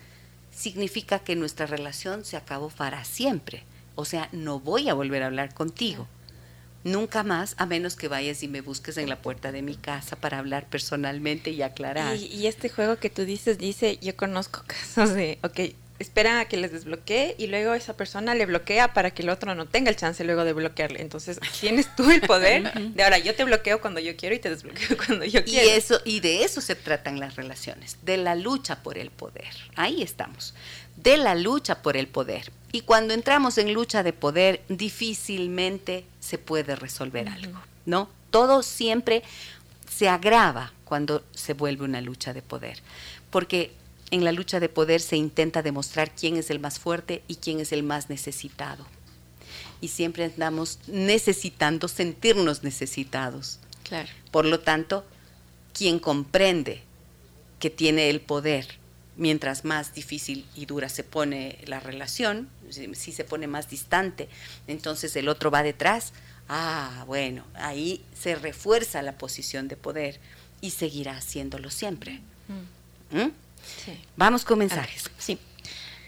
[0.55, 3.65] significa que nuestra relación se acabó para siempre
[3.99, 6.07] o sea, no voy a volver a hablar contigo.
[6.85, 10.15] Nunca más, a menos que vayas y me busques en la puerta de mi casa
[10.15, 12.15] para hablar personalmente y aclarar.
[12.15, 16.57] Y, este juego que tú dices, dice, yo conozco casos de, ok, esperan a que
[16.57, 19.97] les desbloquee y luego esa persona le bloquea para que el otro no tenga el
[19.97, 21.01] chance luego de bloquearle.
[21.01, 24.49] Entonces tienes tú el poder de ahora yo te bloqueo cuando yo quiero y te
[24.49, 25.67] desbloqueo cuando yo quiero.
[25.67, 29.51] Y eso y de eso se tratan las relaciones, de la lucha por el poder.
[29.75, 30.55] Ahí estamos,
[31.03, 32.51] de la lucha por el poder.
[32.73, 38.09] Y cuando entramos en lucha de poder, difícilmente se puede resolver algo, ¿no?
[38.31, 39.23] Todo siempre
[39.91, 42.81] se agrava cuando se vuelve una lucha de poder,
[43.31, 43.73] porque
[44.11, 47.61] en la lucha de poder se intenta demostrar quién es el más fuerte y quién
[47.61, 48.87] es el más necesitado.
[49.81, 53.61] Y siempre andamos necesitando sentirnos necesitados.
[53.85, 54.09] Claro.
[54.31, 55.07] Por lo tanto,
[55.73, 56.83] quien comprende
[57.61, 58.78] que tiene el poder
[59.19, 64.29] mientras más difícil y dura se pone la relación, si se pone más distante,
[64.67, 66.13] entonces el otro va detrás,
[66.49, 70.21] ah, bueno, ahí se refuerza la posición de poder
[70.61, 72.21] y seguirá haciéndolo siempre.
[72.49, 73.19] Mm.
[73.19, 73.33] ¿Mm?
[74.17, 75.11] Vamos con mensajes.
[75.19, 75.39] sí.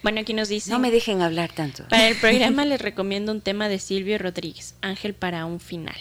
[0.03, 0.71] Bueno, aquí nos dice...
[0.71, 1.87] No me dejen hablar tanto.
[1.89, 5.99] Para el programa les recomiendo un tema de Silvio Rodríguez, Ángel para un final.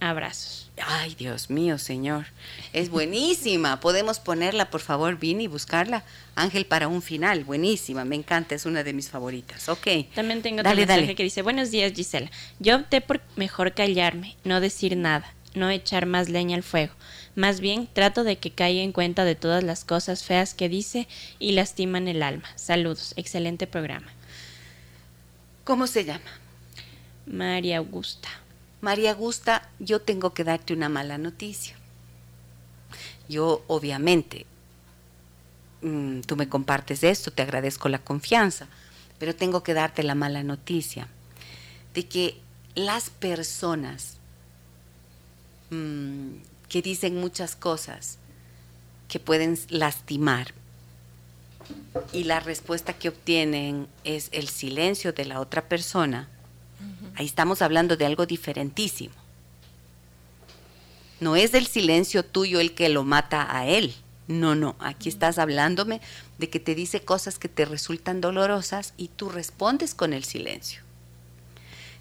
[0.00, 0.70] Abrazos.
[0.86, 2.26] Ay, Dios mío, señor.
[2.72, 3.80] Es buenísima.
[3.80, 6.04] Podemos ponerla, por favor, Vini, y buscarla.
[6.36, 7.44] Ángel para un final.
[7.44, 8.04] Buenísima.
[8.04, 8.54] Me encanta.
[8.54, 9.68] Es una de mis favoritas.
[9.68, 9.88] Ok.
[10.14, 12.30] También tengo otro mensaje que dice, buenos días, Gisela.
[12.60, 16.94] Yo opté por mejor callarme, no decir nada, no echar más leña al fuego.
[17.34, 21.08] Más bien, trato de que caiga en cuenta de todas las cosas feas que dice
[21.38, 22.48] y lastiman el alma.
[22.54, 23.14] Saludos.
[23.16, 24.12] Excelente programa.
[25.64, 26.30] ¿Cómo se llama?
[27.26, 28.28] María Augusta.
[28.80, 31.74] María Augusta, yo tengo que darte una mala noticia.
[33.28, 34.46] Yo, obviamente,
[35.82, 38.68] mm, tú me compartes esto, te agradezco la confianza,
[39.18, 41.08] pero tengo que darte la mala noticia
[41.94, 42.40] de que
[42.74, 44.14] las personas
[45.70, 46.36] mm,
[46.68, 48.18] que dicen muchas cosas
[49.08, 50.54] que pueden lastimar
[52.12, 56.28] y la respuesta que obtienen es el silencio de la otra persona,
[57.16, 59.14] Ahí estamos hablando de algo diferentísimo.
[61.20, 63.94] No es el silencio tuyo el que lo mata a él.
[64.28, 66.00] No, no, aquí estás hablándome
[66.36, 70.82] de que te dice cosas que te resultan dolorosas y tú respondes con el silencio.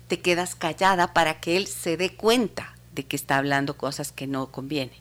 [0.08, 4.28] Te quedas callada para que él se dé cuenta de que está hablando cosas que
[4.28, 4.93] no conviene.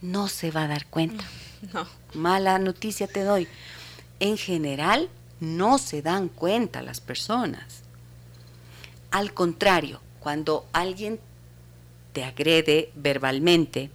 [0.00, 1.24] No se va a dar cuenta.
[1.74, 1.86] No.
[2.14, 3.46] Mala noticia te doy.
[4.18, 7.82] En general, no se dan cuenta las personas.
[9.10, 11.18] Al contrario, cuando alguien
[12.12, 13.90] te agrede verbalmente,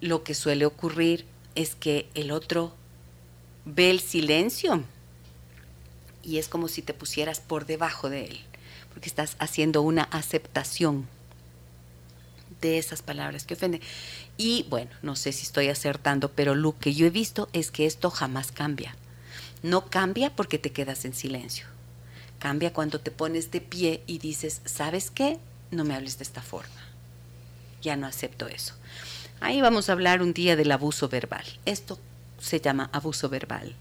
[0.00, 2.74] lo que suele ocurrir es que el otro
[3.64, 4.84] ve el silencio
[6.22, 8.40] y es como si te pusieras por debajo de él,
[8.92, 11.06] porque estás haciendo una aceptación
[12.60, 13.82] de esas palabras que ofenden.
[14.38, 17.84] Y bueno, no sé si estoy acertando, pero lo que yo he visto es que
[17.84, 18.96] esto jamás cambia.
[19.62, 21.73] No cambia porque te quedas en silencio.
[22.44, 25.38] Cambia cuando te pones de pie y dices, ¿sabes qué?
[25.70, 26.74] No me hables de esta forma.
[27.80, 28.74] Ya no acepto eso.
[29.40, 31.46] Ahí vamos a hablar un día del abuso verbal.
[31.64, 31.98] Esto
[32.38, 33.74] se llama abuso verbal.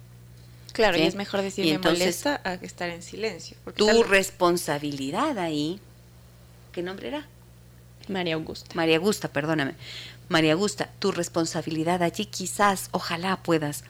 [0.72, 1.04] Claro, ¿sí?
[1.04, 3.58] y es mejor decir Y me entonces, molesta a que estar en silencio.
[3.76, 5.82] Tu tal- responsabilidad ahí,
[6.72, 7.28] ¿qué nombre era?
[8.08, 8.74] María Augusta.
[8.76, 9.76] María Augusta, perdóname.
[10.30, 13.84] María Augusta, tu responsabilidad allí quizás, ojalá puedas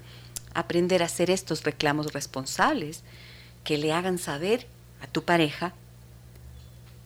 [0.56, 3.04] aprender a hacer estos reclamos responsables
[3.64, 4.68] que le hagan saber
[5.02, 5.74] a tu pareja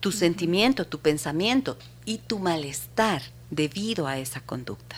[0.00, 4.96] tu sentimiento, tu pensamiento y tu malestar debido a esa conducta.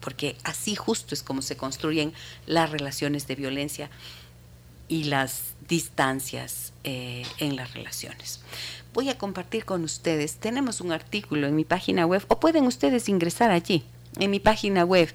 [0.00, 2.12] Porque así justo es como se construyen
[2.46, 3.90] las relaciones de violencia
[4.88, 8.40] y las distancias eh, en las relaciones.
[8.94, 13.08] Voy a compartir con ustedes, tenemos un artículo en mi página web, o pueden ustedes
[13.08, 13.84] ingresar allí,
[14.18, 15.12] en mi página web,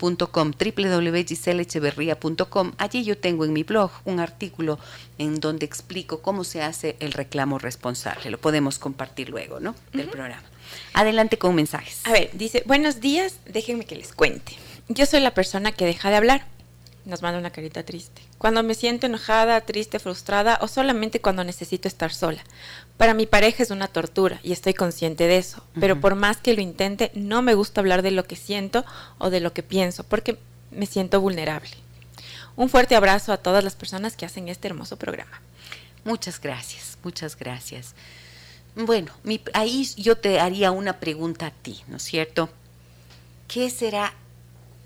[0.00, 2.72] www.giselecheverría.com.
[2.78, 4.78] Allí yo tengo en mi blog un artículo
[5.18, 8.30] en donde explico cómo se hace el reclamo responsable.
[8.30, 9.74] Lo podemos compartir luego, ¿no?
[9.92, 10.42] Del programa.
[10.94, 12.00] Adelante con mensajes.
[12.04, 14.52] A ver, dice, buenos días, déjenme que les cuente.
[14.88, 16.46] Yo soy la persona que deja de hablar.
[17.10, 18.22] Nos manda una carita triste.
[18.38, 22.40] Cuando me siento enojada, triste, frustrada o solamente cuando necesito estar sola.
[22.96, 25.64] Para mi pareja es una tortura y estoy consciente de eso.
[25.80, 28.84] Pero por más que lo intente, no me gusta hablar de lo que siento
[29.18, 30.38] o de lo que pienso porque
[30.70, 31.70] me siento vulnerable.
[32.54, 35.40] Un fuerte abrazo a todas las personas que hacen este hermoso programa.
[36.04, 37.94] Muchas gracias, muchas gracias.
[38.76, 42.50] Bueno, mi- ahí yo te haría una pregunta a ti, ¿no es cierto?
[43.48, 44.14] ¿Qué será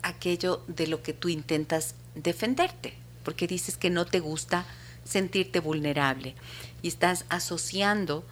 [0.02, 2.94] aquello de lo que tú intentas defenderte?
[3.24, 4.66] Porque dices que no te gusta
[5.04, 6.34] sentirte vulnerable
[6.82, 8.24] y estás asociando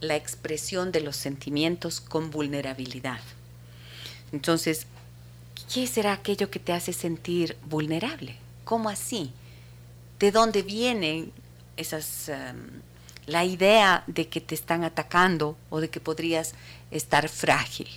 [0.00, 3.20] la expresión de los sentimientos con vulnerabilidad.
[4.32, 4.86] Entonces,
[5.72, 8.36] ¿qué será aquello que te hace sentir vulnerable?
[8.64, 9.32] ¿Cómo así?
[10.18, 11.32] ¿De dónde vienen
[11.76, 12.82] esas em,
[13.26, 16.54] la idea de que te están atacando o de que podrías
[16.90, 17.88] estar frágil?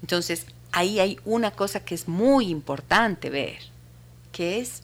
[0.00, 3.71] Entonces, ahí hay una cosa que es muy importante ver,
[4.32, 4.82] que es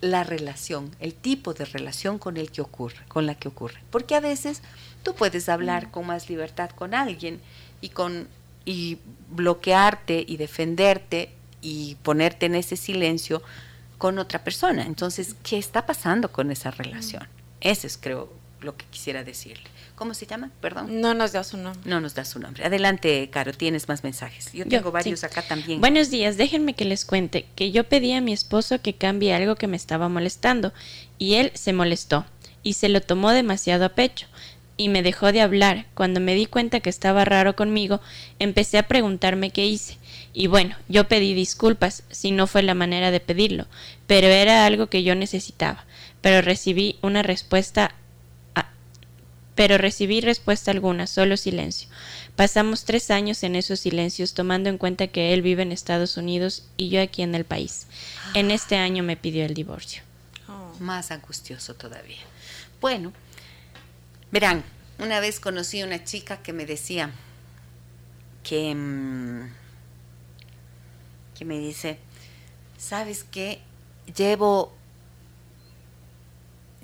[0.00, 3.80] la relación, el tipo de relación con el que ocurre, con la que ocurre.
[3.90, 4.62] Porque a veces
[5.02, 7.40] tú puedes hablar con más libertad con alguien
[7.80, 8.28] y con
[8.64, 8.98] y
[9.30, 11.30] bloquearte y defenderte
[11.62, 13.42] y ponerte en ese silencio
[13.96, 14.84] con otra persona.
[14.84, 17.26] Entonces, ¿qué está pasando con esa relación?
[17.60, 18.30] Eso es creo
[18.60, 19.64] lo que quisiera decirle.
[19.98, 20.52] ¿Cómo se llama?
[20.60, 21.00] Perdón.
[21.00, 21.82] No nos da su nombre.
[21.84, 22.64] No nos da su nombre.
[22.64, 24.52] Adelante, Caro, tienes más mensajes.
[24.52, 25.26] Yo Yo, tengo varios sí.
[25.26, 25.80] acá también.
[25.80, 29.56] Buenos días, déjenme que les cuente que yo pedí a mi esposo que cambie algo
[29.56, 30.72] que me estaba molestando
[31.18, 32.26] y él se molestó
[32.62, 34.28] y se lo tomó demasiado a pecho
[34.76, 35.86] y me dejó de hablar.
[35.94, 38.00] Cuando me di cuenta que estaba raro conmigo,
[38.38, 39.98] empecé a preguntarme qué hice.
[40.32, 43.66] Y bueno, yo pedí disculpas, si no fue la manera de pedirlo,
[44.06, 45.84] pero era algo que yo necesitaba.
[46.20, 47.96] Pero recibí una respuesta
[49.58, 51.88] pero recibí respuesta alguna, solo silencio.
[52.36, 56.62] Pasamos tres años en esos silencios, tomando en cuenta que él vive en Estados Unidos
[56.76, 57.88] y yo aquí en el país.
[58.34, 60.04] En este año me pidió el divorcio.
[60.46, 60.72] Oh.
[60.78, 62.20] Más angustioso todavía.
[62.80, 63.12] Bueno,
[64.30, 64.62] verán,
[65.00, 67.10] una vez conocí a una chica que me decía
[68.44, 69.52] que, mm,
[71.36, 71.98] que me dice,
[72.78, 73.60] ¿sabes qué?
[74.16, 74.77] Llevo,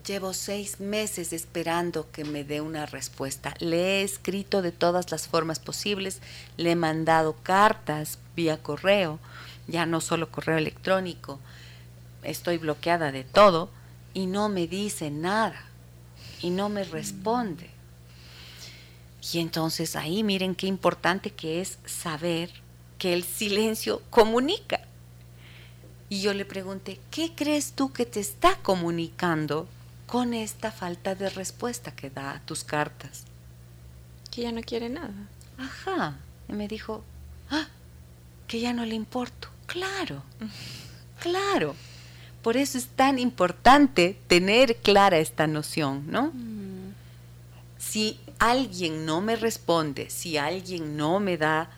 [0.06, 3.54] llevo seis meses esperando que me dé una respuesta.
[3.58, 6.20] Le he escrito de todas las formas posibles,
[6.56, 9.18] le he mandado cartas vía correo,
[9.66, 11.40] ya no solo correo electrónico,
[12.22, 13.70] estoy bloqueada de todo
[14.12, 15.64] y no me dice nada
[16.40, 17.70] y no me responde.
[19.32, 22.50] Y entonces ahí miren qué importante que es saber
[22.98, 24.80] que el silencio comunica.
[26.10, 29.66] Y yo le pregunté, ¿qué crees tú que te está comunicando
[30.06, 33.24] con esta falta de respuesta que da a tus cartas?
[34.30, 35.14] Que ya no quiere nada.
[35.58, 36.16] Ajá.
[36.48, 37.02] Y me dijo,
[37.50, 37.66] ah,
[38.46, 39.48] que ya no le importo.
[39.66, 40.22] Claro,
[41.20, 41.74] claro.
[42.42, 46.30] Por eso es tan importante tener clara esta noción, ¿no?
[47.78, 51.70] Si alguien no me responde, si alguien no me da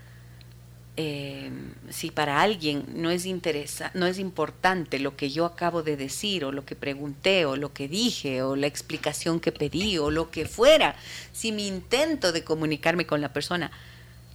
[0.98, 1.50] eh,
[1.90, 6.42] si para alguien no es, interesa, no es importante lo que yo acabo de decir
[6.44, 10.30] o lo que pregunté o lo que dije o la explicación que pedí o lo
[10.30, 10.96] que fuera,
[11.32, 13.70] si mi intento de comunicarme con la persona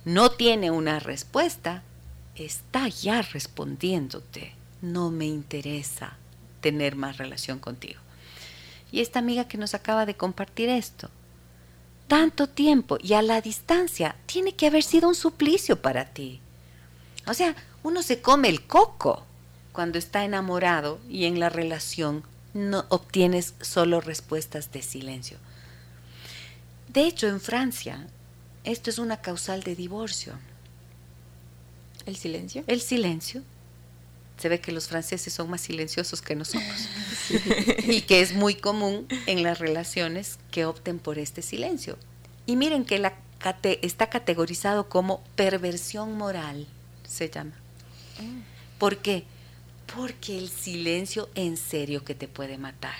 [0.06, 1.82] no tiene una respuesta,
[2.36, 4.54] está ya respondiéndote.
[4.84, 6.18] No me interesa
[6.60, 8.00] tener más relación contigo.
[8.92, 11.10] Y esta amiga que nos acaba de compartir esto,
[12.08, 16.40] tanto tiempo y a la distancia, tiene que haber sido un suplicio para ti
[17.26, 19.26] o sea, uno se come el coco
[19.72, 25.38] cuando está enamorado y en la relación no obtienes solo respuestas de silencio.
[26.90, 28.08] De hecho, en Francia,
[28.64, 30.34] esto es una causal de divorcio.
[32.06, 32.64] ¿El silencio?
[32.68, 33.44] El silencio.
[34.38, 36.90] Se ve que los franceses son más silenciosos que nosotros.
[37.88, 41.98] Y que es muy común en las relaciones que opten por este silencio.
[42.46, 43.14] Y miren que la
[43.64, 46.68] está categorizado como perversión moral
[47.12, 47.54] se llama.
[48.78, 49.26] ¿Por qué?
[49.96, 52.96] Porque el silencio en serio que te puede matar.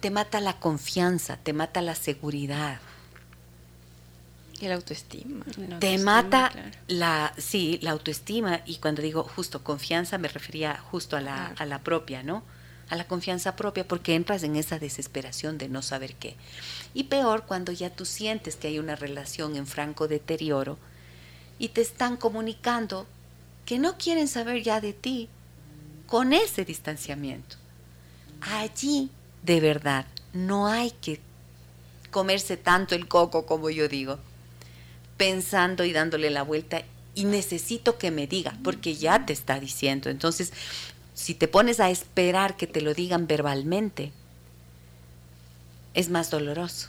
[0.00, 2.80] Te mata la confianza, te mata la seguridad.
[4.60, 5.44] Y la autoestima.
[5.80, 6.52] te mata
[6.86, 8.60] la, sí, la autoestima.
[8.64, 12.44] Y cuando digo justo confianza, me refería justo a la, a la propia, ¿no?
[12.88, 16.36] A la confianza propia, porque entras en esa desesperación de no saber qué.
[16.94, 20.78] Y peor cuando ya tú sientes que hay una relación en franco deterioro
[21.62, 23.06] y te están comunicando
[23.66, 25.28] que no quieren saber ya de ti
[26.08, 27.54] con ese distanciamiento.
[28.40, 29.10] Allí,
[29.44, 31.20] de verdad, no hay que
[32.10, 34.18] comerse tanto el coco como yo digo,
[35.16, 36.82] pensando y dándole la vuelta
[37.14, 40.10] y necesito que me diga, porque ya te está diciendo.
[40.10, 40.52] Entonces,
[41.14, 44.10] si te pones a esperar que te lo digan verbalmente,
[45.94, 46.88] es más doloroso.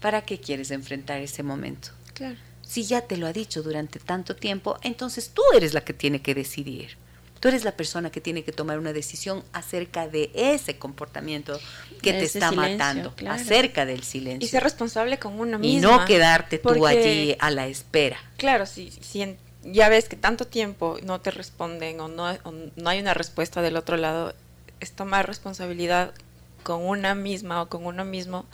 [0.00, 1.90] ¿Para qué quieres enfrentar ese momento?
[2.14, 5.94] Claro si ya te lo ha dicho durante tanto tiempo, entonces tú eres la que
[5.94, 6.98] tiene que decidir.
[7.40, 11.58] Tú eres la persona que tiene que tomar una decisión acerca de ese comportamiento
[12.02, 14.44] que te está matando, acerca del silencio.
[14.44, 15.78] Y ser responsable con uno mismo.
[15.78, 18.18] Y no quedarte tú allí a la espera.
[18.36, 22.90] Claro, si, si ya ves que tanto tiempo no te responden o no, o no
[22.90, 24.34] hay una respuesta del otro lado,
[24.80, 26.12] es tomar responsabilidad
[26.64, 28.44] con una misma o con uno mismo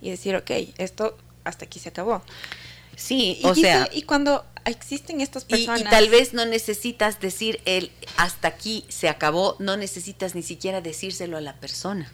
[0.00, 2.22] y decir, ok, esto hasta aquí se acabó.
[2.96, 3.88] Sí, o sea.
[3.92, 5.80] Y cuando existen estas personas.
[5.80, 10.80] Y, tal vez no necesitas decir el hasta aquí se acabó, no necesitas ni siquiera
[10.80, 12.10] decírselo a la persona.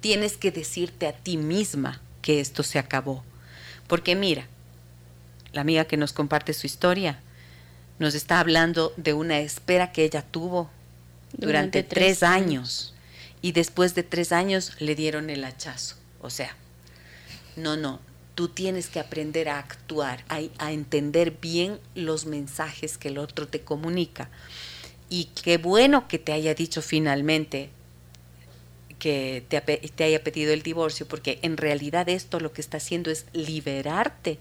[0.00, 3.24] Tienes que decirte a ti misma que esto se acabó.
[3.86, 4.46] Porque mira,
[5.52, 7.20] la amiga que nos comparte su historia
[7.98, 10.70] nos está hablando de una espera que ella tuvo
[11.32, 12.94] durante, tres, años.
[13.40, 15.96] Y después de tres años le dieron el hachazo.
[16.20, 16.54] O sea,
[17.56, 18.00] no, no,
[18.34, 23.60] tú tienes que aprender a actuar, a, entender bien los mensajes que el otro te
[23.60, 24.30] comunica.
[25.08, 27.70] Y qué bueno que te haya dicho finalmente
[28.98, 33.10] que te, te, haya pedido el divorcio, porque en realidad esto lo que está haciendo
[33.10, 34.38] es liberarte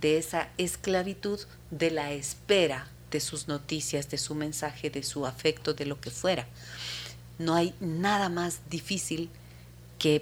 [0.00, 1.40] de esa esclavitud
[1.70, 6.10] de la espera de sus noticias, de su mensaje, de su afecto, de lo que
[6.10, 6.46] fuera.
[7.38, 9.28] No hay nada más difícil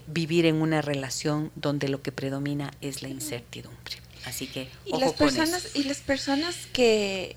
[0.06, 3.96] vivir en una relación donde lo que predomina es la incertidumbre.
[4.24, 7.36] Así que y las personas y las personas que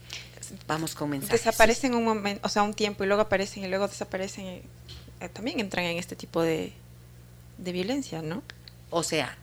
[0.68, 4.46] vamos con Desaparecen un momento, o sea, un tiempo y luego aparecen y luego desaparecen,
[4.46, 6.74] eh, también entran en este tipo de,
[7.58, 8.44] de violencia, ¿no?
[8.92, 9.38] O sea,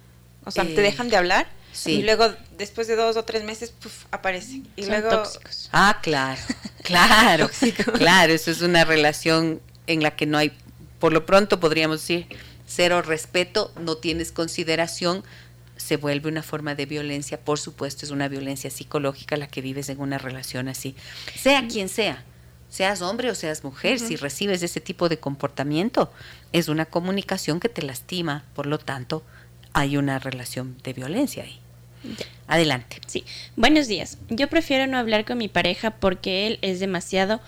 [0.45, 1.49] o sea, te eh, dejan de hablar
[1.87, 3.75] y luego después de dos o tres meses
[4.11, 5.69] aparecen y luego tóxicos.
[5.73, 6.41] Ah, claro,
[6.83, 7.51] claro,
[7.95, 8.33] claro.
[8.33, 10.53] Eso es una relación en la que no hay,
[10.99, 12.27] por lo pronto podríamos decir
[12.75, 15.23] cero respeto, no tienes consideración,
[15.77, 19.89] se vuelve una forma de violencia, por supuesto es una violencia psicológica la que vives
[19.89, 20.95] en una relación así,
[21.37, 22.25] sea quien sea,
[22.71, 26.11] seas hombre o seas mujer, si recibes ese tipo de comportamiento,
[26.53, 29.23] es una comunicación que te lastima, por lo tanto,
[29.75, 31.59] hay una relación de violencia ahí.
[32.47, 33.01] Adelante.
[33.07, 33.25] Sí.
[33.57, 34.19] Buenos días.
[34.29, 37.41] Yo prefiero no hablar con mi pareja porque él es demasiado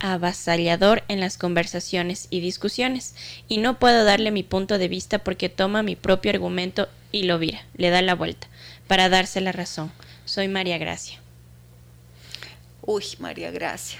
[0.00, 3.14] avasallador en las conversaciones y discusiones,
[3.48, 7.38] y no puedo darle mi punto de vista porque toma mi propio argumento y lo
[7.38, 8.48] vira, le da la vuelta,
[8.86, 9.92] para darse la razón.
[10.24, 11.20] Soy María Gracia.
[12.82, 13.98] Uy, María Gracia,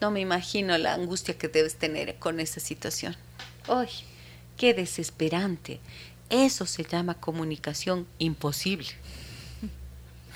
[0.00, 3.16] no me imagino la angustia que debes tener con esa situación.
[3.68, 3.88] Uy,
[4.56, 5.80] qué desesperante.
[6.28, 8.88] Eso se llama comunicación imposible.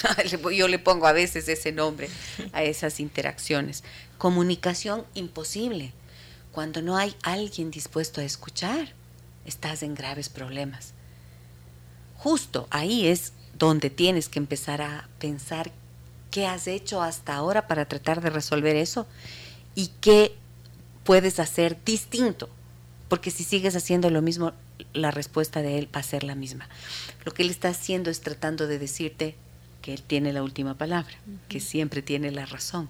[0.53, 2.09] Yo le pongo a veces ese nombre
[2.53, 3.85] a esas interacciones.
[4.19, 5.93] Comunicación imposible.
[6.53, 8.93] Cuando no hay alguien dispuesto a escuchar,
[9.47, 10.95] estás en graves problemas.
[12.17, 15.73] Justo ahí es donde tienes que empezar a pensar
[16.31, 19.07] ¿Qué has hecho hasta ahora para tratar de resolver eso?
[19.75, 20.37] ¿Y qué
[21.03, 22.49] puedes hacer distinto?
[23.09, 24.53] Porque si sigues haciendo lo mismo,
[24.93, 26.69] la respuesta de él va a ser la misma.
[27.25, 29.35] Lo que él está haciendo es tratando de decirte
[29.81, 31.15] que él tiene la última palabra,
[31.49, 32.89] que siempre tiene la razón.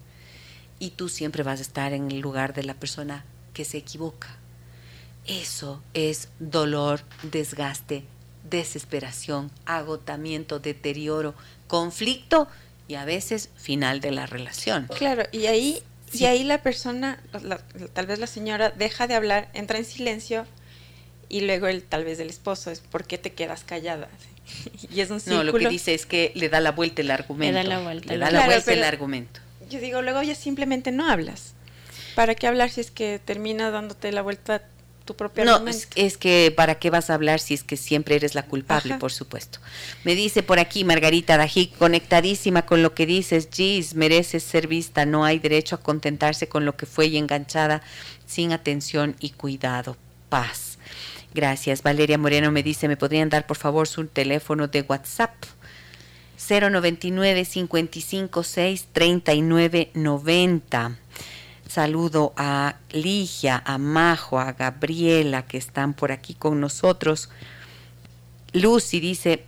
[0.79, 4.29] Y tú siempre vas a estar en el lugar de la persona que se equivoca.
[5.27, 8.05] Eso es dolor, desgaste,
[8.49, 11.35] desesperación, agotamiento, deterioro,
[11.67, 12.49] conflicto
[12.89, 14.89] y a veces final de la relación.
[14.97, 15.83] Claro, y ahí,
[16.13, 17.23] y ahí la persona,
[17.93, 20.47] tal vez la señora, deja de hablar, entra en silencio
[21.29, 24.09] y luego el tal vez el esposo es ¿por qué te quedas callada?
[24.95, 25.45] y es un círculo.
[25.45, 27.59] No, lo que dice es que le da la vuelta el argumento.
[27.59, 29.41] Le da la vuelta, le da la vuelta el argumento.
[29.69, 31.55] Yo digo, luego ya simplemente no hablas.
[32.15, 34.63] ¿Para qué hablar si es que termina dándote la vuelta
[35.45, 35.65] no,
[35.97, 39.13] es, que para qué vas a hablar si es que siempre eres la culpable, por
[39.13, 39.59] supuesto.
[40.05, 45.07] Me dice por aquí Margarita Dají, conectadísima con lo que dices, Gis, mereces ser vista,
[45.07, 47.83] no hay derecho a contentarse con lo que fue y enganchada
[48.27, 49.97] sin atención y cuidado.
[50.29, 50.70] Paz.
[51.35, 51.83] Gracias.
[51.83, 55.35] Valeria Moreno me dice, ¿me podrían dar por favor su teléfono de WhatsApp?
[56.49, 60.97] 099 556 3990
[61.71, 67.31] Saludo a Ligia, a Majo, a Gabriela que están por aquí con nosotros.
[68.53, 69.45] Lucy dice,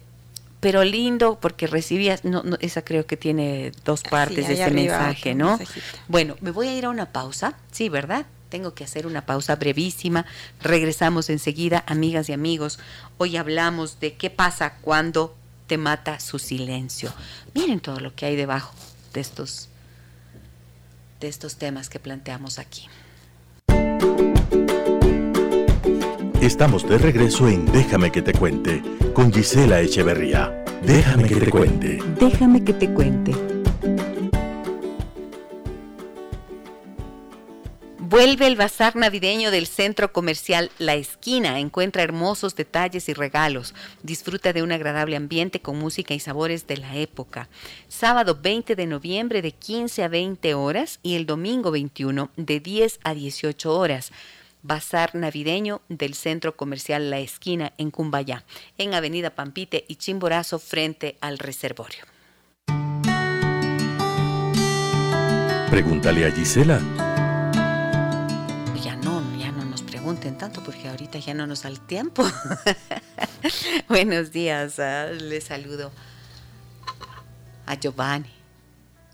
[0.61, 5.35] pero lindo porque recibías, no, no esa creo que tiene dos partes de ese mensaje,
[5.35, 5.59] ¿no?
[6.07, 8.25] Bueno, me voy a ir a una pausa, sí, ¿verdad?
[8.53, 10.27] Tengo que hacer una pausa brevísima.
[10.61, 12.79] Regresamos enseguida, amigas y amigos.
[13.17, 15.35] Hoy hablamos de qué pasa cuando
[15.67, 17.15] te mata su silencio.
[17.55, 18.75] Miren todo lo que hay debajo
[19.15, 19.71] de estos
[21.19, 22.89] de estos temas que planteamos aquí.
[26.43, 28.83] Estamos de regreso en Déjame que te cuente
[29.15, 30.63] con Gisela Echeverría.
[30.83, 31.99] Déjame que te cuente.
[32.21, 33.52] Déjame que te cuente.
[38.13, 41.59] Vuelve el bazar navideño del centro comercial La Esquina.
[41.59, 43.75] Encuentra hermosos detalles y regalos.
[44.03, 47.49] Disfruta de un agradable ambiente con música y sabores de la época.
[47.89, 53.01] Sábado 20 de noviembre de 15 a 20 horas y el domingo 21 de 10
[53.03, 54.13] a 18 horas.
[54.63, 58.45] Bazar navideño del centro comercial La Esquina en Cumbayá,
[58.77, 62.05] en Avenida Pampite y Chimborazo frente al reservorio.
[65.71, 67.12] Pregúntale a Gisela.
[70.31, 72.25] Tanto porque ahorita ya no nos da el tiempo.
[73.89, 75.91] Buenos días, ah, le saludo
[77.67, 78.31] a Giovanni.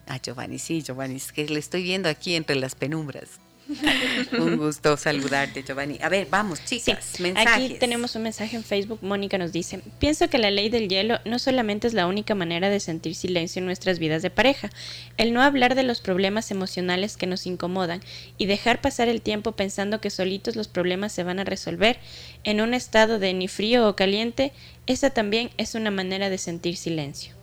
[0.06, 3.40] A Giovanni, sí, Giovanni, es que le estoy viendo aquí entre las penumbras.
[4.38, 5.98] un gusto saludarte, Giovanni.
[6.02, 9.00] A ver, vamos, chicas, Aquí tenemos un mensaje en Facebook.
[9.02, 12.70] Mónica nos dice: Pienso que la ley del hielo no solamente es la única manera
[12.70, 14.70] de sentir silencio en nuestras vidas de pareja.
[15.16, 18.00] El no hablar de los problemas emocionales que nos incomodan
[18.38, 21.98] y dejar pasar el tiempo pensando que solitos los problemas se van a resolver
[22.44, 24.52] en un estado de ni frío o caliente,
[24.86, 27.38] esa también es una manera de sentir silencio.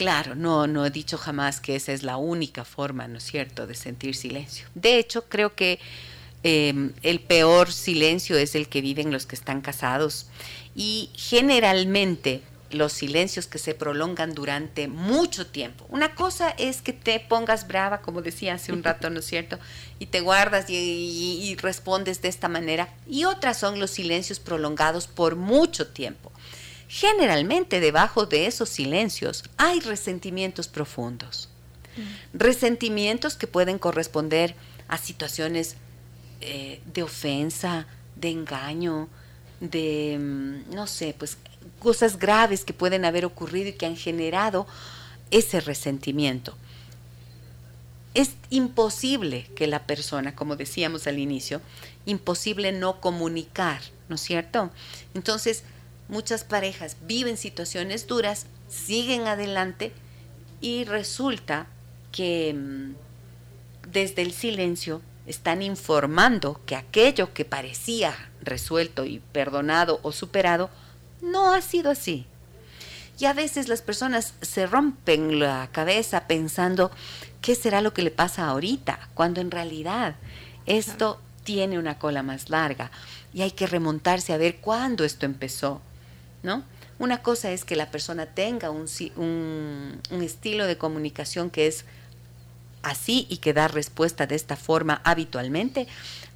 [0.00, 3.66] Claro, no, no he dicho jamás que esa es la única forma, ¿no es cierto?,
[3.66, 4.66] de sentir silencio.
[4.74, 5.78] De hecho, creo que
[6.42, 10.28] em, el peor silencio es el que viven los que están casados
[10.74, 12.40] y generalmente
[12.70, 15.84] los silencios que se prolongan durante mucho tiempo.
[15.90, 19.58] Una cosa es que te pongas brava, como decía hace un rato, ¿no es cierto?
[19.98, 20.76] Y te guardas y,
[21.42, 22.88] y respondes de esta manera.
[23.06, 26.32] Y otras son los silencios prolongados por mucho tiempo.
[26.92, 31.48] Generalmente debajo de esos silencios hay resentimientos profundos.
[31.96, 32.36] Mm.
[32.36, 34.56] Resentimientos que pueden corresponder
[34.88, 35.76] a situaciones
[36.40, 37.86] eh, de ofensa,
[38.16, 39.08] de engaño,
[39.60, 41.38] de, mm, no sé, pues
[41.78, 44.66] cosas graves que pueden haber ocurrido y que han generado
[45.30, 46.56] ese resentimiento.
[48.14, 51.60] Es imposible que la persona, como decíamos al inicio,
[52.04, 54.72] imposible no comunicar, ¿no es cierto?
[55.14, 55.62] Entonces,
[56.10, 59.92] muchas parejas viven situaciones duras, siguen adelante
[60.60, 61.66] y resulta
[62.12, 62.94] que mm,
[63.90, 70.70] desde el silencio están informando que aquello que parecía resuelto y perdonado o superado
[71.22, 72.26] no ha sido así.
[73.18, 76.90] Y a veces las personas se rompen la cabeza pensando
[77.42, 80.16] qué será lo que le pasa ahorita, cuando en realidad
[80.66, 82.90] esto tiene una cola más larga
[83.32, 85.82] y hay que remontarse a ver cuándo esto empezó.
[86.42, 86.64] ¿No?
[86.98, 88.86] Una cosa es que la persona tenga un,
[89.16, 91.86] un, estilo de comunicación que es
[92.82, 95.86] así y que da respuesta de esta forma habitualmente.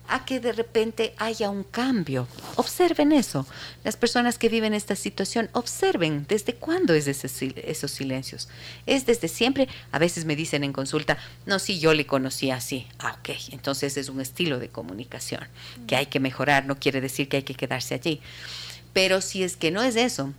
[0.06, 2.28] a que de repente haya un cambio.
[2.56, 3.46] Observen eso.
[3.84, 8.50] Las personas que viven esta situación, observen desde cuándo es esos silencios.
[8.84, 9.66] Es desde siempre.
[9.92, 12.86] A veces me dicen en consulta, no, sí, yo le conocí así.
[12.98, 13.30] Ah, ok.
[13.52, 15.48] Entonces es un estilo de comunicación
[15.86, 16.66] que hay que mejorar.
[16.66, 18.20] No quiere decir que hay que quedarse allí.
[18.94, 20.32] Pero si es que no es eso,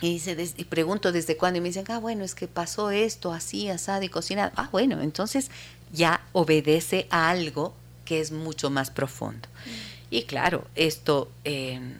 [0.00, 3.32] y, dice, y pregunto desde cuándo, y me dicen, ah, bueno, es que pasó esto,
[3.32, 4.52] así, asado y cocinado.
[4.56, 5.50] Ah, bueno, entonces
[5.92, 7.74] ya obedece a algo
[8.04, 9.48] que es mucho más profundo.
[9.48, 9.98] Mm.
[10.10, 11.98] Y claro, esto, em,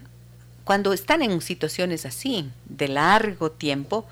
[0.65, 4.07] cuando están en situaciones así, de largo tiempo,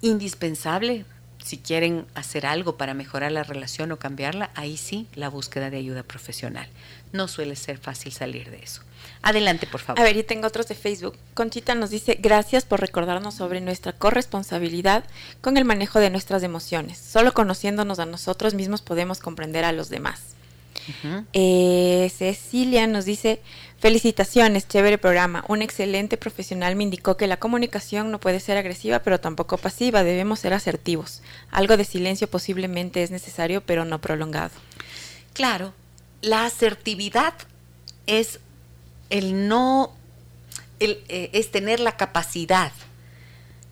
[0.00, 1.06] indispensable,
[1.42, 5.78] si quieren hacer algo para mejorar la relación o cambiarla, ahí sí, la búsqueda de
[5.78, 6.68] ayuda profesional.
[7.12, 8.82] No suele ser fácil salir de eso.
[9.22, 10.00] Adelante, por favor.
[10.00, 11.16] A ver, y tengo otros de Facebook.
[11.34, 15.04] Conchita nos dice, gracias por recordarnos sobre nuestra corresponsabilidad
[15.40, 16.98] con el manejo de nuestras emociones.
[16.98, 20.20] Solo conociéndonos a nosotros mismos podemos comprender a los demás.
[21.32, 23.40] Eh, Cecilia nos dice,
[23.78, 25.44] felicitaciones, chévere programa.
[25.46, 30.02] Un excelente profesional me indicó que la comunicación no puede ser agresiva, pero tampoco pasiva.
[30.02, 31.22] Debemos ser asertivos.
[31.52, 34.54] Algo de silencio posiblemente es necesario, pero no prolongado.
[35.32, 35.72] Claro,
[36.20, 37.34] la asertividad
[38.06, 38.40] es
[39.12, 39.92] el no,
[40.80, 42.72] eh, es tener la capacidad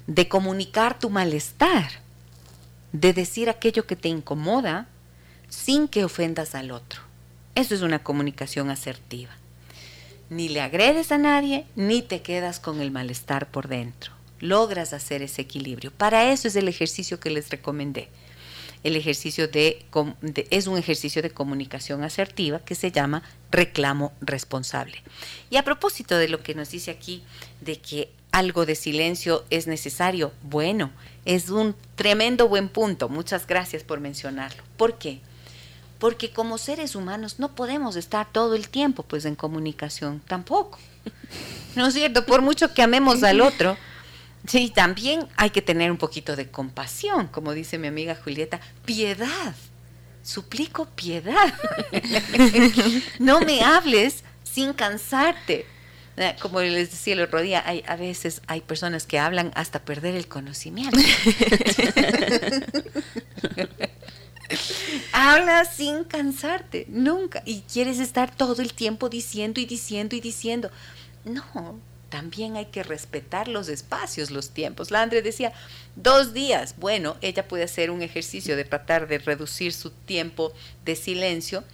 [0.06, 1.90] de comunicar tu malestar,
[2.92, 4.86] de decir aquello que te incomoda
[5.48, 7.00] sin que ofendas al otro.
[7.54, 9.30] Eso es una comunicación asertiva.
[10.28, 14.12] Ni le agredes a nadie, ni te quedas con el malestar por dentro.
[14.40, 15.90] Logras hacer ese equilibrio.
[15.90, 18.10] Para eso es el ejercicio que les recomendé
[18.82, 19.84] el ejercicio de,
[20.50, 25.02] es un ejercicio de comunicación asertiva que se llama reclamo responsable.
[25.50, 27.22] Y a propósito de lo que nos dice aquí
[27.60, 30.90] de que algo de silencio es necesario, bueno,
[31.24, 33.08] es un tremendo buen punto.
[33.08, 34.62] Muchas gracias por mencionarlo.
[34.76, 35.20] ¿Por qué?
[35.98, 40.78] Porque como seres humanos no podemos estar todo el tiempo pues en comunicación, tampoco.
[41.76, 42.24] ¿No es cierto?
[42.24, 43.76] Por mucho que amemos al otro,
[44.46, 49.54] Sí, también hay que tener un poquito de compasión, como dice mi amiga Julieta, piedad.
[50.22, 51.54] Suplico piedad.
[53.18, 55.66] no me hables sin cansarte.
[56.16, 59.82] Eh, como les decía el otro día, hay, a veces hay personas que hablan hasta
[59.82, 60.98] perder el conocimiento.
[65.12, 67.42] Habla sin cansarte, nunca.
[67.44, 70.70] Y quieres estar todo el tiempo diciendo y diciendo y diciendo.
[71.24, 71.78] No,
[72.10, 74.90] también hay que respetar los espacios, los tiempos.
[74.90, 75.52] La Andre decía,
[75.96, 76.74] dos días.
[76.76, 80.52] Bueno, ella puede hacer un ejercicio de tratar de reducir su tiempo
[80.84, 81.64] de silencio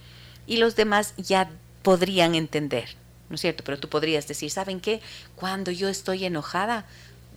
[0.45, 1.49] y los demás ya
[1.81, 2.95] podrían entender,
[3.29, 3.63] ¿no es cierto?
[3.63, 5.01] Pero tú podrías decir, ¿saben qué?
[5.35, 6.85] Cuando yo estoy enojada,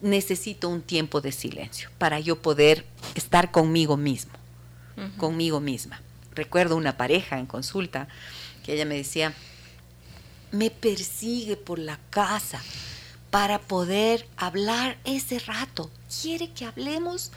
[0.03, 2.85] necesito un tiempo de silencio para yo poder
[3.15, 4.33] estar conmigo mismo,
[5.17, 6.01] conmigo misma.
[6.35, 8.09] Recuerdo una pareja en consulta
[8.65, 9.35] que ella me decía,
[10.53, 12.63] me persigue por la casa
[13.31, 15.91] para poder hablar ese rato.
[16.23, 17.31] Quiere que hablemos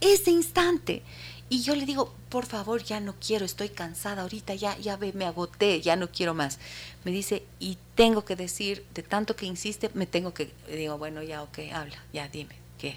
[0.00, 1.02] ese instante.
[1.48, 5.26] Y yo le digo, por favor, ya no quiero, estoy cansada ahorita, ya, ya me
[5.26, 6.58] agoté, ya no quiero más.
[7.04, 11.22] Me dice, y tengo que decir, de tanto que insiste, me tengo que, digo, bueno,
[11.22, 12.96] ya, ok, habla, ya dime, ¿qué?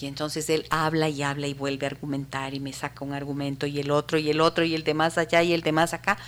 [0.00, 3.66] Y entonces él habla y habla y vuelve a argumentar y me saca un argumento
[3.66, 5.92] y el otro y el otro y el de más allá y el de más
[5.92, 6.18] acá.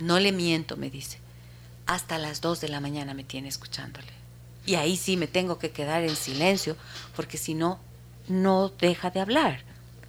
[0.00, 1.21] No le miento, me dice.
[1.92, 4.06] Hasta las dos de la mañana me tiene escuchándole.
[4.64, 6.74] Y ahí sí me tengo que quedar en silencio,
[7.14, 7.78] porque si no,
[8.28, 9.60] no deja de hablar.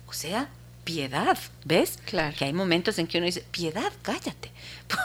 [0.08, 0.48] O sea,
[0.86, 2.00] piedad, ¿ves?
[2.06, 2.38] Claro.
[2.38, 4.50] Que hay momentos en que uno dice, piedad, cállate.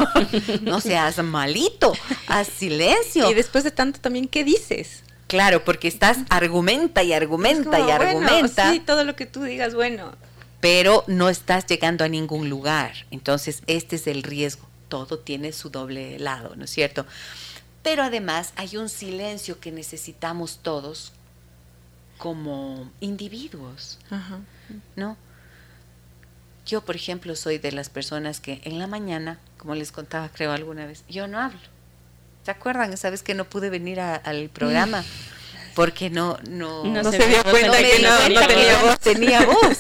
[0.63, 1.95] no seas malito,
[2.29, 3.29] haz silencio.
[3.29, 5.03] Y después de tanto también, ¿qué dices?
[5.27, 8.71] Claro, porque estás argumenta y argumenta y argumenta.
[8.71, 10.13] sí, todo lo que tú digas, bueno.
[10.61, 12.93] Pero no estás llegando a ningún lugar.
[13.11, 14.69] Entonces, este es el riesgo.
[14.89, 17.07] Todo tiene su doble lado, ¿no es cierto?
[17.83, 21.13] Pero además hay un silencio que necesitamos todos
[22.19, 23.99] como individuos,
[24.97, 25.17] ¿no?
[26.67, 30.53] Yo, por ejemplo, soy de las personas que en la mañana, como les contaba creo
[30.53, 31.59] alguna vez, yo no hablo.
[32.45, 32.95] ¿Se acuerdan?
[32.97, 35.03] ¿Sabes que no pude venir al programa?
[35.75, 38.99] Porque no, no, no, se, dio cuenta que no, tenía voz.
[38.99, 39.79] Tenía voz.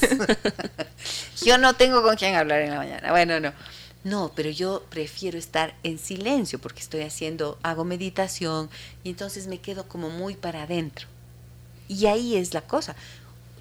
[1.45, 3.11] yo no tengo con quién hablar en la mañana.
[3.11, 3.53] Bueno, no.
[4.05, 8.71] No, pero yo prefiero estar en silencio porque estoy haciendo, hago meditación
[9.03, 11.09] y entonces me quedo como muy para adentro.
[11.89, 12.95] Y ahí es la cosa.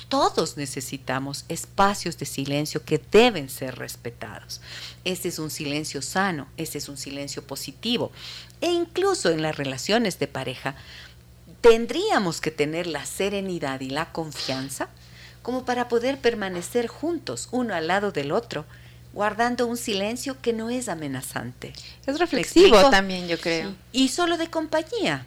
[0.09, 4.61] Todos necesitamos espacios de silencio que deben ser respetados.
[5.03, 8.11] Ese es un silencio sano, ese es un silencio positivo.
[8.61, 10.75] E incluso en las relaciones de pareja,
[11.61, 14.89] tendríamos que tener la serenidad y la confianza
[15.41, 18.65] como para poder permanecer juntos, uno al lado del otro,
[19.13, 21.73] guardando un silencio que no es amenazante.
[22.05, 23.73] Es reflexivo también, yo creo.
[23.91, 25.25] Y solo de compañía.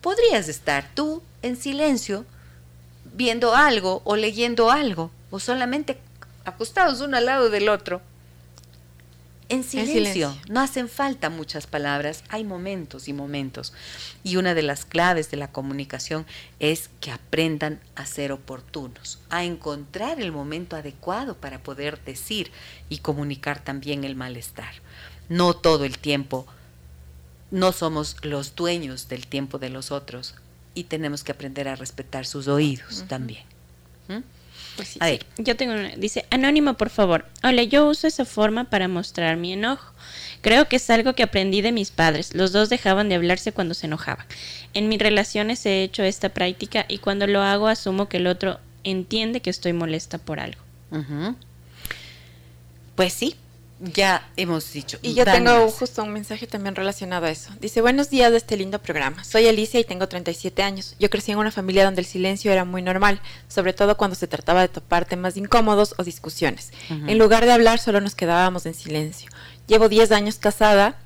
[0.00, 2.24] Podrías estar tú en silencio
[3.14, 5.98] viendo algo o leyendo algo o solamente
[6.44, 8.00] acostados uno al lado del otro.
[9.48, 10.36] En silencio.
[10.48, 13.72] No hacen falta muchas palabras, hay momentos y momentos.
[14.24, 16.26] Y una de las claves de la comunicación
[16.58, 22.50] es que aprendan a ser oportunos, a encontrar el momento adecuado para poder decir
[22.88, 24.72] y comunicar también el malestar.
[25.28, 26.46] No todo el tiempo,
[27.50, 30.34] no somos los dueños del tiempo de los otros
[30.74, 33.44] y tenemos que aprender a respetar sus oídos también.
[34.08, 34.20] ¿Mm?
[34.76, 35.26] Pues a ver.
[35.38, 37.26] Yo tengo una, dice, anónimo, por favor.
[37.42, 39.92] Hola, yo uso esa forma para mostrar mi enojo.
[40.40, 42.34] Creo que es algo que aprendí de mis padres.
[42.34, 44.26] Los dos dejaban de hablarse cuando se enojaban.
[44.74, 48.58] En mis relaciones he hecho esta práctica y cuando lo hago asumo que el otro
[48.84, 50.60] entiende que estoy molesta por algo.
[52.96, 53.36] Pues sí,
[53.82, 54.98] ya hemos dicho.
[55.02, 57.50] Y yo tengo justo un mensaje también relacionado a eso.
[57.60, 59.24] Dice, buenos días de este lindo programa.
[59.24, 60.94] Soy Alicia y tengo 37 años.
[61.00, 64.28] Yo crecí en una familia donde el silencio era muy normal, sobre todo cuando se
[64.28, 66.72] trataba de topar temas incómodos o discusiones.
[66.90, 69.28] En lugar de hablar, solo nos quedábamos en silencio.
[69.66, 70.96] Llevo 10 años casada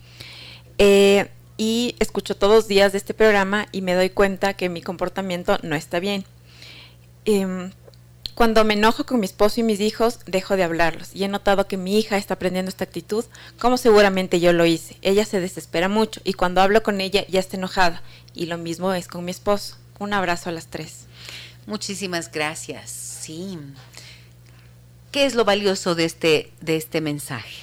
[0.76, 4.82] eh, y escucho todos los días de este programa y me doy cuenta que mi
[4.82, 6.24] comportamiento no está bien.
[7.24, 7.70] Em,
[8.36, 11.08] cuando me enojo con mi esposo y mis hijos, dejo de hablarlos.
[11.14, 13.24] Y he notado que mi hija está aprendiendo esta actitud,
[13.58, 14.98] como seguramente yo lo hice.
[15.00, 18.02] Ella se desespera mucho y cuando hablo con ella ya está enojada.
[18.34, 19.78] Y lo mismo es con mi esposo.
[19.98, 21.06] Un abrazo a las tres.
[21.66, 22.90] Muchísimas gracias.
[22.90, 23.58] Sí.
[25.12, 27.56] ¿Qué es lo valioso de este, de este mensaje?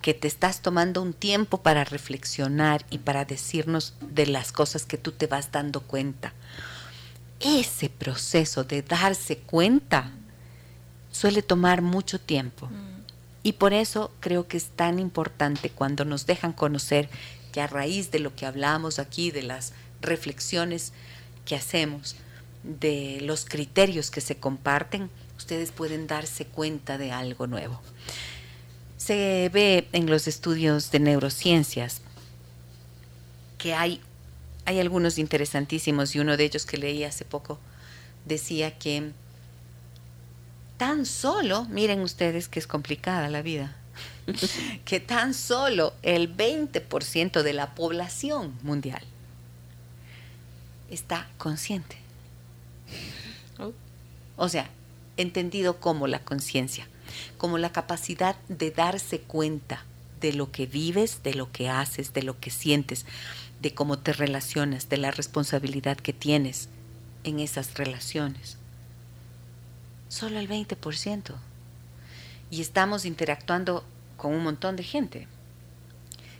[0.00, 4.96] Que te estás tomando un tiempo para reflexionar y para decirnos de las cosas que
[4.96, 6.32] tú te vas dando cuenta
[7.42, 10.12] ese proceso de darse cuenta
[11.10, 12.66] suele tomar mucho tiempo.
[12.66, 13.02] Mm.
[13.42, 17.08] Y por eso creo que es tan importante cuando nos dejan conocer
[17.52, 20.92] que a raíz de lo que hablamos aquí, de las reflexiones
[21.44, 22.16] que hacemos,
[22.62, 27.80] de los criterios que se comparten, ustedes pueden darse cuenta de algo nuevo.
[28.96, 32.02] Se ve en los estudios de neurociencias
[33.58, 34.00] que hay
[34.64, 37.58] hay algunos interesantísimos y uno de ellos que leí hace poco
[38.24, 39.10] decía que
[40.76, 43.76] tan solo, miren ustedes que es complicada la vida,
[44.84, 49.02] que tan solo el 20% de la población mundial
[50.90, 51.96] está consciente.
[54.36, 54.68] O sea,
[55.16, 56.88] entendido como la conciencia,
[57.36, 59.84] como la capacidad de darse cuenta
[60.20, 63.04] de lo que vives, de lo que haces, de lo que sientes
[63.62, 66.68] de cómo te relacionas, de la responsabilidad que tienes
[67.22, 68.58] en esas relaciones.
[70.08, 71.34] Solo el 20%.
[72.50, 73.84] Y estamos interactuando
[74.16, 75.28] con un montón de gente.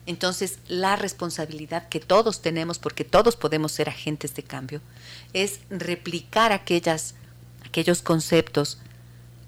[0.04, 4.80] Entonces, la responsabilidad que todos tenemos, porque todos podemos ser agentes de cambio,
[5.32, 7.14] es replicar aquellas,
[7.64, 8.78] aquellos conceptos,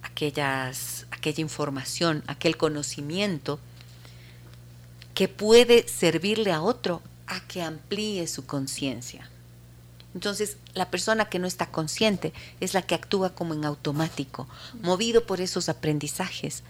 [0.02, 3.58] aquellas, aquella información, aquel conocimiento
[5.12, 9.28] que puede servirle a otro a que amplíe su conciencia.
[10.14, 14.48] Entonces, la persona que no está consciente es la que actúa como en automático,
[14.80, 16.62] movido por esos aprendizajes.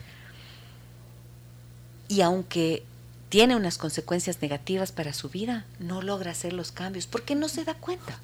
[2.09, 2.85] Y aunque
[3.29, 7.65] tiene unas consecuencias negativas para su vida, no logra hacer los cambios porque no se
[7.65, 8.19] da cuenta.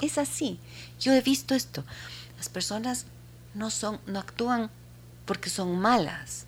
[0.00, 0.58] Es así.
[0.98, 1.84] Yo he visto esto.
[2.36, 3.06] Las personas
[3.54, 4.70] no son no actúan
[5.26, 6.46] porque son malas.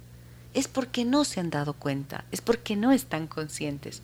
[0.55, 4.01] Es porque no se han dado cuenta, es porque no están conscientes.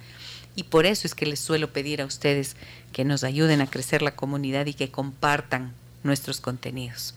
[0.55, 2.57] Y por eso es que les suelo pedir a ustedes
[2.93, 5.73] que nos ayuden a crecer la comunidad y que compartan
[6.03, 7.15] nuestros contenidos.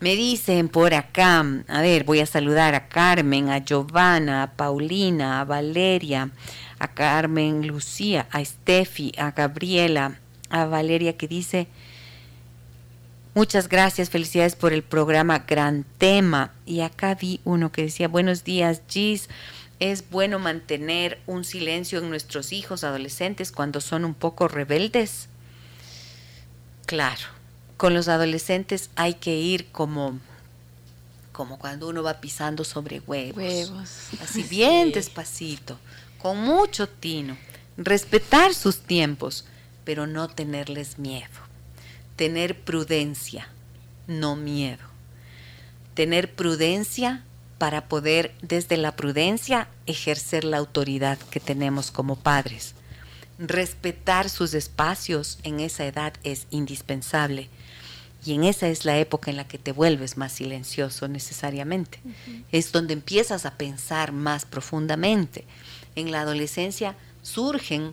[0.00, 5.40] Me dicen por acá, a ver, voy a saludar a Carmen, a Giovanna, a Paulina,
[5.40, 6.30] a Valeria,
[6.80, 10.18] a Carmen Lucía, a Steffi, a Gabriela,
[10.50, 11.68] a Valeria que dice,
[13.34, 16.50] muchas gracias, felicidades por el programa, gran tema.
[16.66, 19.28] Y acá vi uno que decía, buenos días, Gis
[19.90, 25.26] es bueno mantener un silencio en nuestros hijos adolescentes cuando son un poco rebeldes?
[26.86, 27.26] Claro,
[27.76, 30.20] con los adolescentes hay que ir como
[31.32, 33.90] como cuando uno va pisando sobre huevos,
[34.22, 35.78] así bien despacito,
[36.18, 37.38] con mucho tino,
[37.78, 39.46] respetar sus tiempos,
[39.82, 41.40] pero no tenerles miedo,
[42.16, 43.48] tener prudencia,
[44.06, 44.84] no miedo,
[45.94, 47.24] tener prudencia
[47.62, 52.74] para poder desde la prudencia ejercer la autoridad que tenemos como padres.
[53.38, 57.48] Respetar sus espacios en esa edad es indispensable.
[58.26, 62.00] Y en esa es la época en la que te vuelves más silencioso necesariamente.
[62.50, 65.44] Es donde empiezas a pensar más profundamente.
[65.94, 67.92] En la adolescencia surgen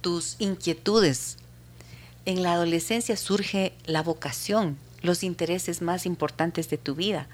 [0.00, 1.36] tus inquietudes.
[2.24, 7.26] En la adolescencia surge la vocación, los intereses más importantes de tu vida.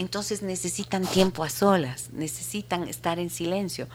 [0.00, 3.86] Entonces necesitan tiempo a solas, necesitan estar en silencio.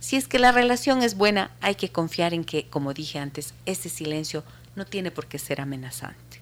[0.00, 3.52] Si es que la relación es buena, hay que confiar en que, como dije antes,
[3.66, 4.44] ese silencio
[4.76, 6.40] no tiene por qué ser amenazante.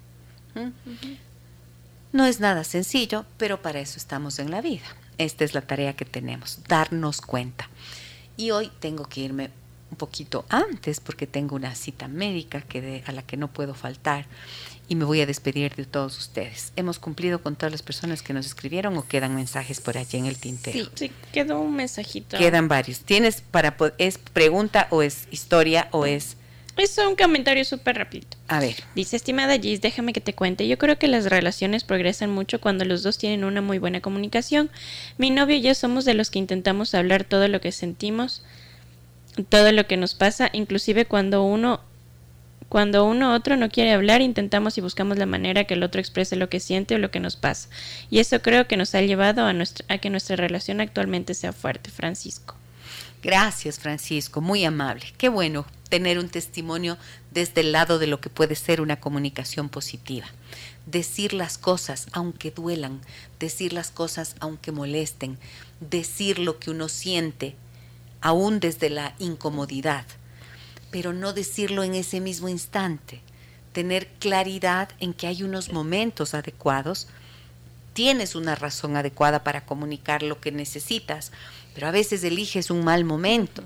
[0.55, 0.69] ¿Mm?
[2.13, 4.87] No es nada sencillo, pero para eso estamos en la vida.
[5.19, 7.69] Esta es la tarea que tenemos, darnos cuenta.
[8.37, 9.51] Y hoy tengo que irme
[9.91, 14.27] un poquito antes porque tengo una cita médica que a la que no puedo faltar
[14.89, 16.73] y me voy a despedir de todos ustedes.
[16.75, 20.27] ¿Hemos cumplido con todas las personas que nos escribieron o quedan mensajes por allí en
[20.27, 20.79] el tintero?
[20.79, 22.37] Sí, sí quedó un mensajito.
[22.37, 23.01] Quedan varios.
[23.01, 26.37] ¿Tienes para es pregunta o es historia o es
[26.77, 28.27] es un comentario súper rápido.
[28.49, 28.77] A ver.
[28.95, 30.67] Dice, estimada Gis, déjame que te cuente.
[30.67, 34.71] Yo creo que las relaciones progresan mucho cuando los dos tienen una muy buena comunicación.
[35.19, 38.43] Mi novio y yo somos de los que intentamos hablar todo lo que sentimos,
[39.49, 41.81] todo lo que nos pasa, inclusive cuando uno
[42.69, 46.37] cuando uno otro no quiere hablar, intentamos y buscamos la manera que el otro exprese
[46.37, 47.69] lo que siente o lo que nos pasa.
[48.11, 51.53] Y eso creo que nos ha llevado a, nuestra, a que nuestra relación actualmente sea
[51.53, 52.55] fuerte, Francisco.
[53.25, 55.05] Gracias, Francisco, muy amable.
[55.19, 56.97] Qué bueno tener un testimonio
[57.33, 60.27] desde el lado de lo que puede ser una comunicación positiva.
[60.87, 63.01] Decir las cosas aunque duelan,
[63.41, 65.39] decir las cosas aunque molesten,
[65.81, 67.57] decir lo que uno siente
[68.21, 70.05] aún desde la incomodidad
[70.91, 73.21] pero no decirlo en ese mismo instante.
[73.73, 77.07] Tener claridad en que hay unos momentos adecuados.
[77.93, 81.33] Tienes una razón adecuada para comunicar lo que necesitas,
[81.75, 83.63] pero a veces eliges un mal momento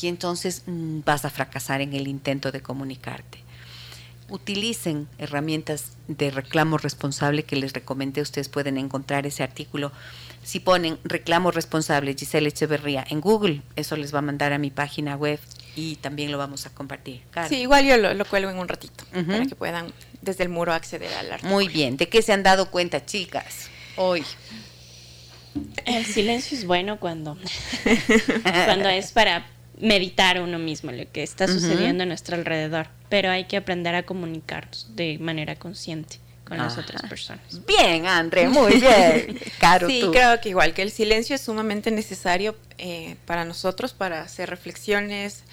[0.00, 3.38] y entonces mm, vas a fracasar en el intento de comunicarte.
[4.28, 8.20] Utilicen herramientas de reclamo responsable que les recomendé.
[8.20, 9.90] Ustedes pueden encontrar ese artículo.
[10.42, 14.70] Si ponen reclamo responsable Giselle Echeverría en Google, eso les va a mandar a mi
[14.70, 15.38] página web
[15.76, 17.22] y también lo vamos a compartir.
[17.48, 19.92] Sí, igual yo lo, cuelgo en un ratito para que puedan
[20.22, 21.54] desde el muro acceder al artículo.
[21.54, 23.68] Muy bien, ¿de qué se han dado cuenta, chicas?
[23.96, 24.24] Hoy.
[25.84, 27.36] El silencio es bueno cuando,
[28.64, 29.46] cuando es para
[29.78, 34.04] meditar uno mismo lo que está sucediendo a nuestro alrededor, pero hay que aprender a
[34.04, 36.18] comunicarnos de manera consciente
[36.50, 37.64] con las otras personas.
[37.64, 39.38] Bien, André, muy bien.
[39.60, 44.20] Caro, sí, creo que igual que el silencio es sumamente necesario eh, para nosotros, para
[44.20, 45.44] hacer reflexiones,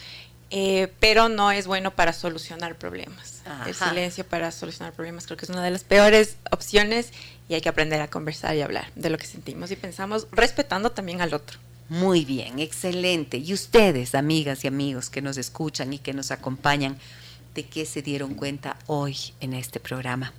[0.49, 3.43] eh, pero no es bueno para solucionar problemas.
[3.67, 7.11] El silencio para solucionar problemas creo que es una de las peores opciones
[7.47, 10.91] y hay que aprender a conversar y hablar de lo que sentimos y pensamos, respetando
[10.91, 11.59] también al otro.
[11.89, 13.37] Muy bien, excelente.
[13.37, 16.97] Y ustedes, amigas y amigos que nos escuchan y que nos acompañan,
[17.53, 20.33] ¿de qué se dieron cuenta hoy en este programa?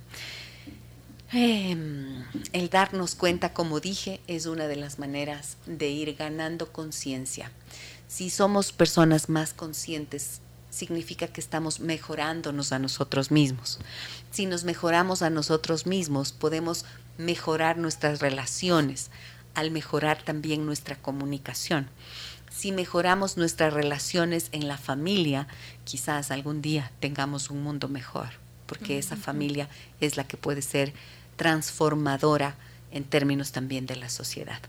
[1.31, 7.51] Em, el darnos cuenta, como dije, es una de las maneras de ir ganando conciencia.
[8.07, 10.41] Si somos personas más conscientes,
[10.71, 13.79] significa que estamos mejorándonos a nosotros mismos.
[14.31, 16.85] Si nos mejoramos a nosotros mismos, podemos
[17.19, 19.11] mejorar nuestras relaciones,
[19.53, 21.89] al mejorar también nuestra comunicación.
[22.49, 25.47] Si mejoramos nuestras relaciones en la familia,
[25.83, 28.29] quizás algún día tengamos un mundo mejor,
[28.65, 29.69] porque esa familia
[30.01, 30.93] es la que puede ser
[31.39, 32.57] transformadora
[32.91, 34.59] en términos también de la sociedad.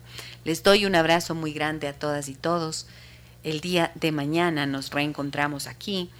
[0.45, 2.87] Les doy un abrazo muy grande a todas y todos.
[3.43, 6.11] El día de mañana nos reencontramos aquí.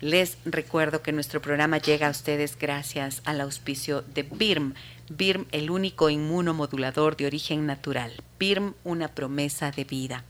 [0.00, 4.74] Les recuerdo que nuestro programa llega a ustedes gracias al auspicio de BIRM.
[5.10, 8.12] BIRM, el único inmunomodulador de origen natural.
[8.40, 10.24] BIRM, una promesa de vida.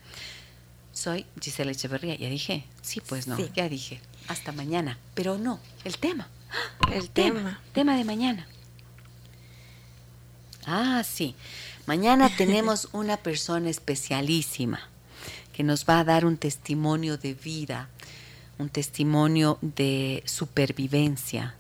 [0.93, 2.65] Soy Gisela Echeverría, ya dije.
[2.82, 3.98] Sí, pues no, ya dije.
[4.28, 4.98] Hasta mañana.
[5.15, 6.28] Pero no, el tema.
[6.93, 7.62] El tema.
[7.73, 8.47] Tema de mañana.
[10.66, 11.35] Ah, sí.
[11.87, 14.81] Mañana tenemos una persona especialísima
[15.53, 17.89] que nos va a dar un testimonio de vida,
[18.59, 21.55] un testimonio de supervivencia.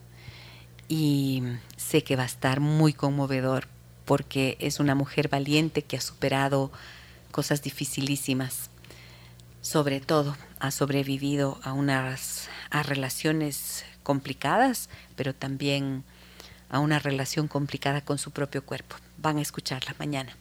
[0.88, 1.42] Y
[1.76, 3.68] sé que va a estar muy conmovedor
[4.04, 6.72] porque es una mujer valiente que ha superado
[7.30, 8.70] cosas dificilísimas.
[9.62, 16.04] Sobre todo, ha sobrevivido a unas a relaciones complicadas, pero también
[16.70, 18.96] a una relación complicada con su propio cuerpo.
[19.18, 20.36] Van a escucharla mañana.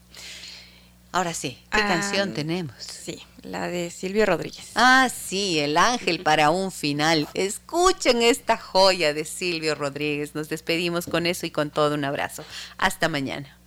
[1.12, 2.76] Ahora sí, ¿qué ah, canción tenemos?
[2.80, 4.72] Sí, la de Silvio Rodríguez.
[4.76, 7.28] Ah, sí, El Ángel para un final.
[7.34, 10.36] Escuchen esta joya de Silvio Rodríguez.
[10.36, 12.46] Nos despedimos con eso y con todo un abrazo.
[12.78, 13.58] Hasta mañana.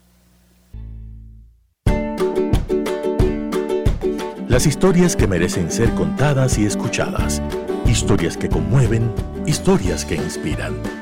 [4.47, 7.43] Las historias que merecen ser contadas y escuchadas.
[7.87, 9.13] Historias que conmueven,
[9.47, 11.02] historias que inspiran.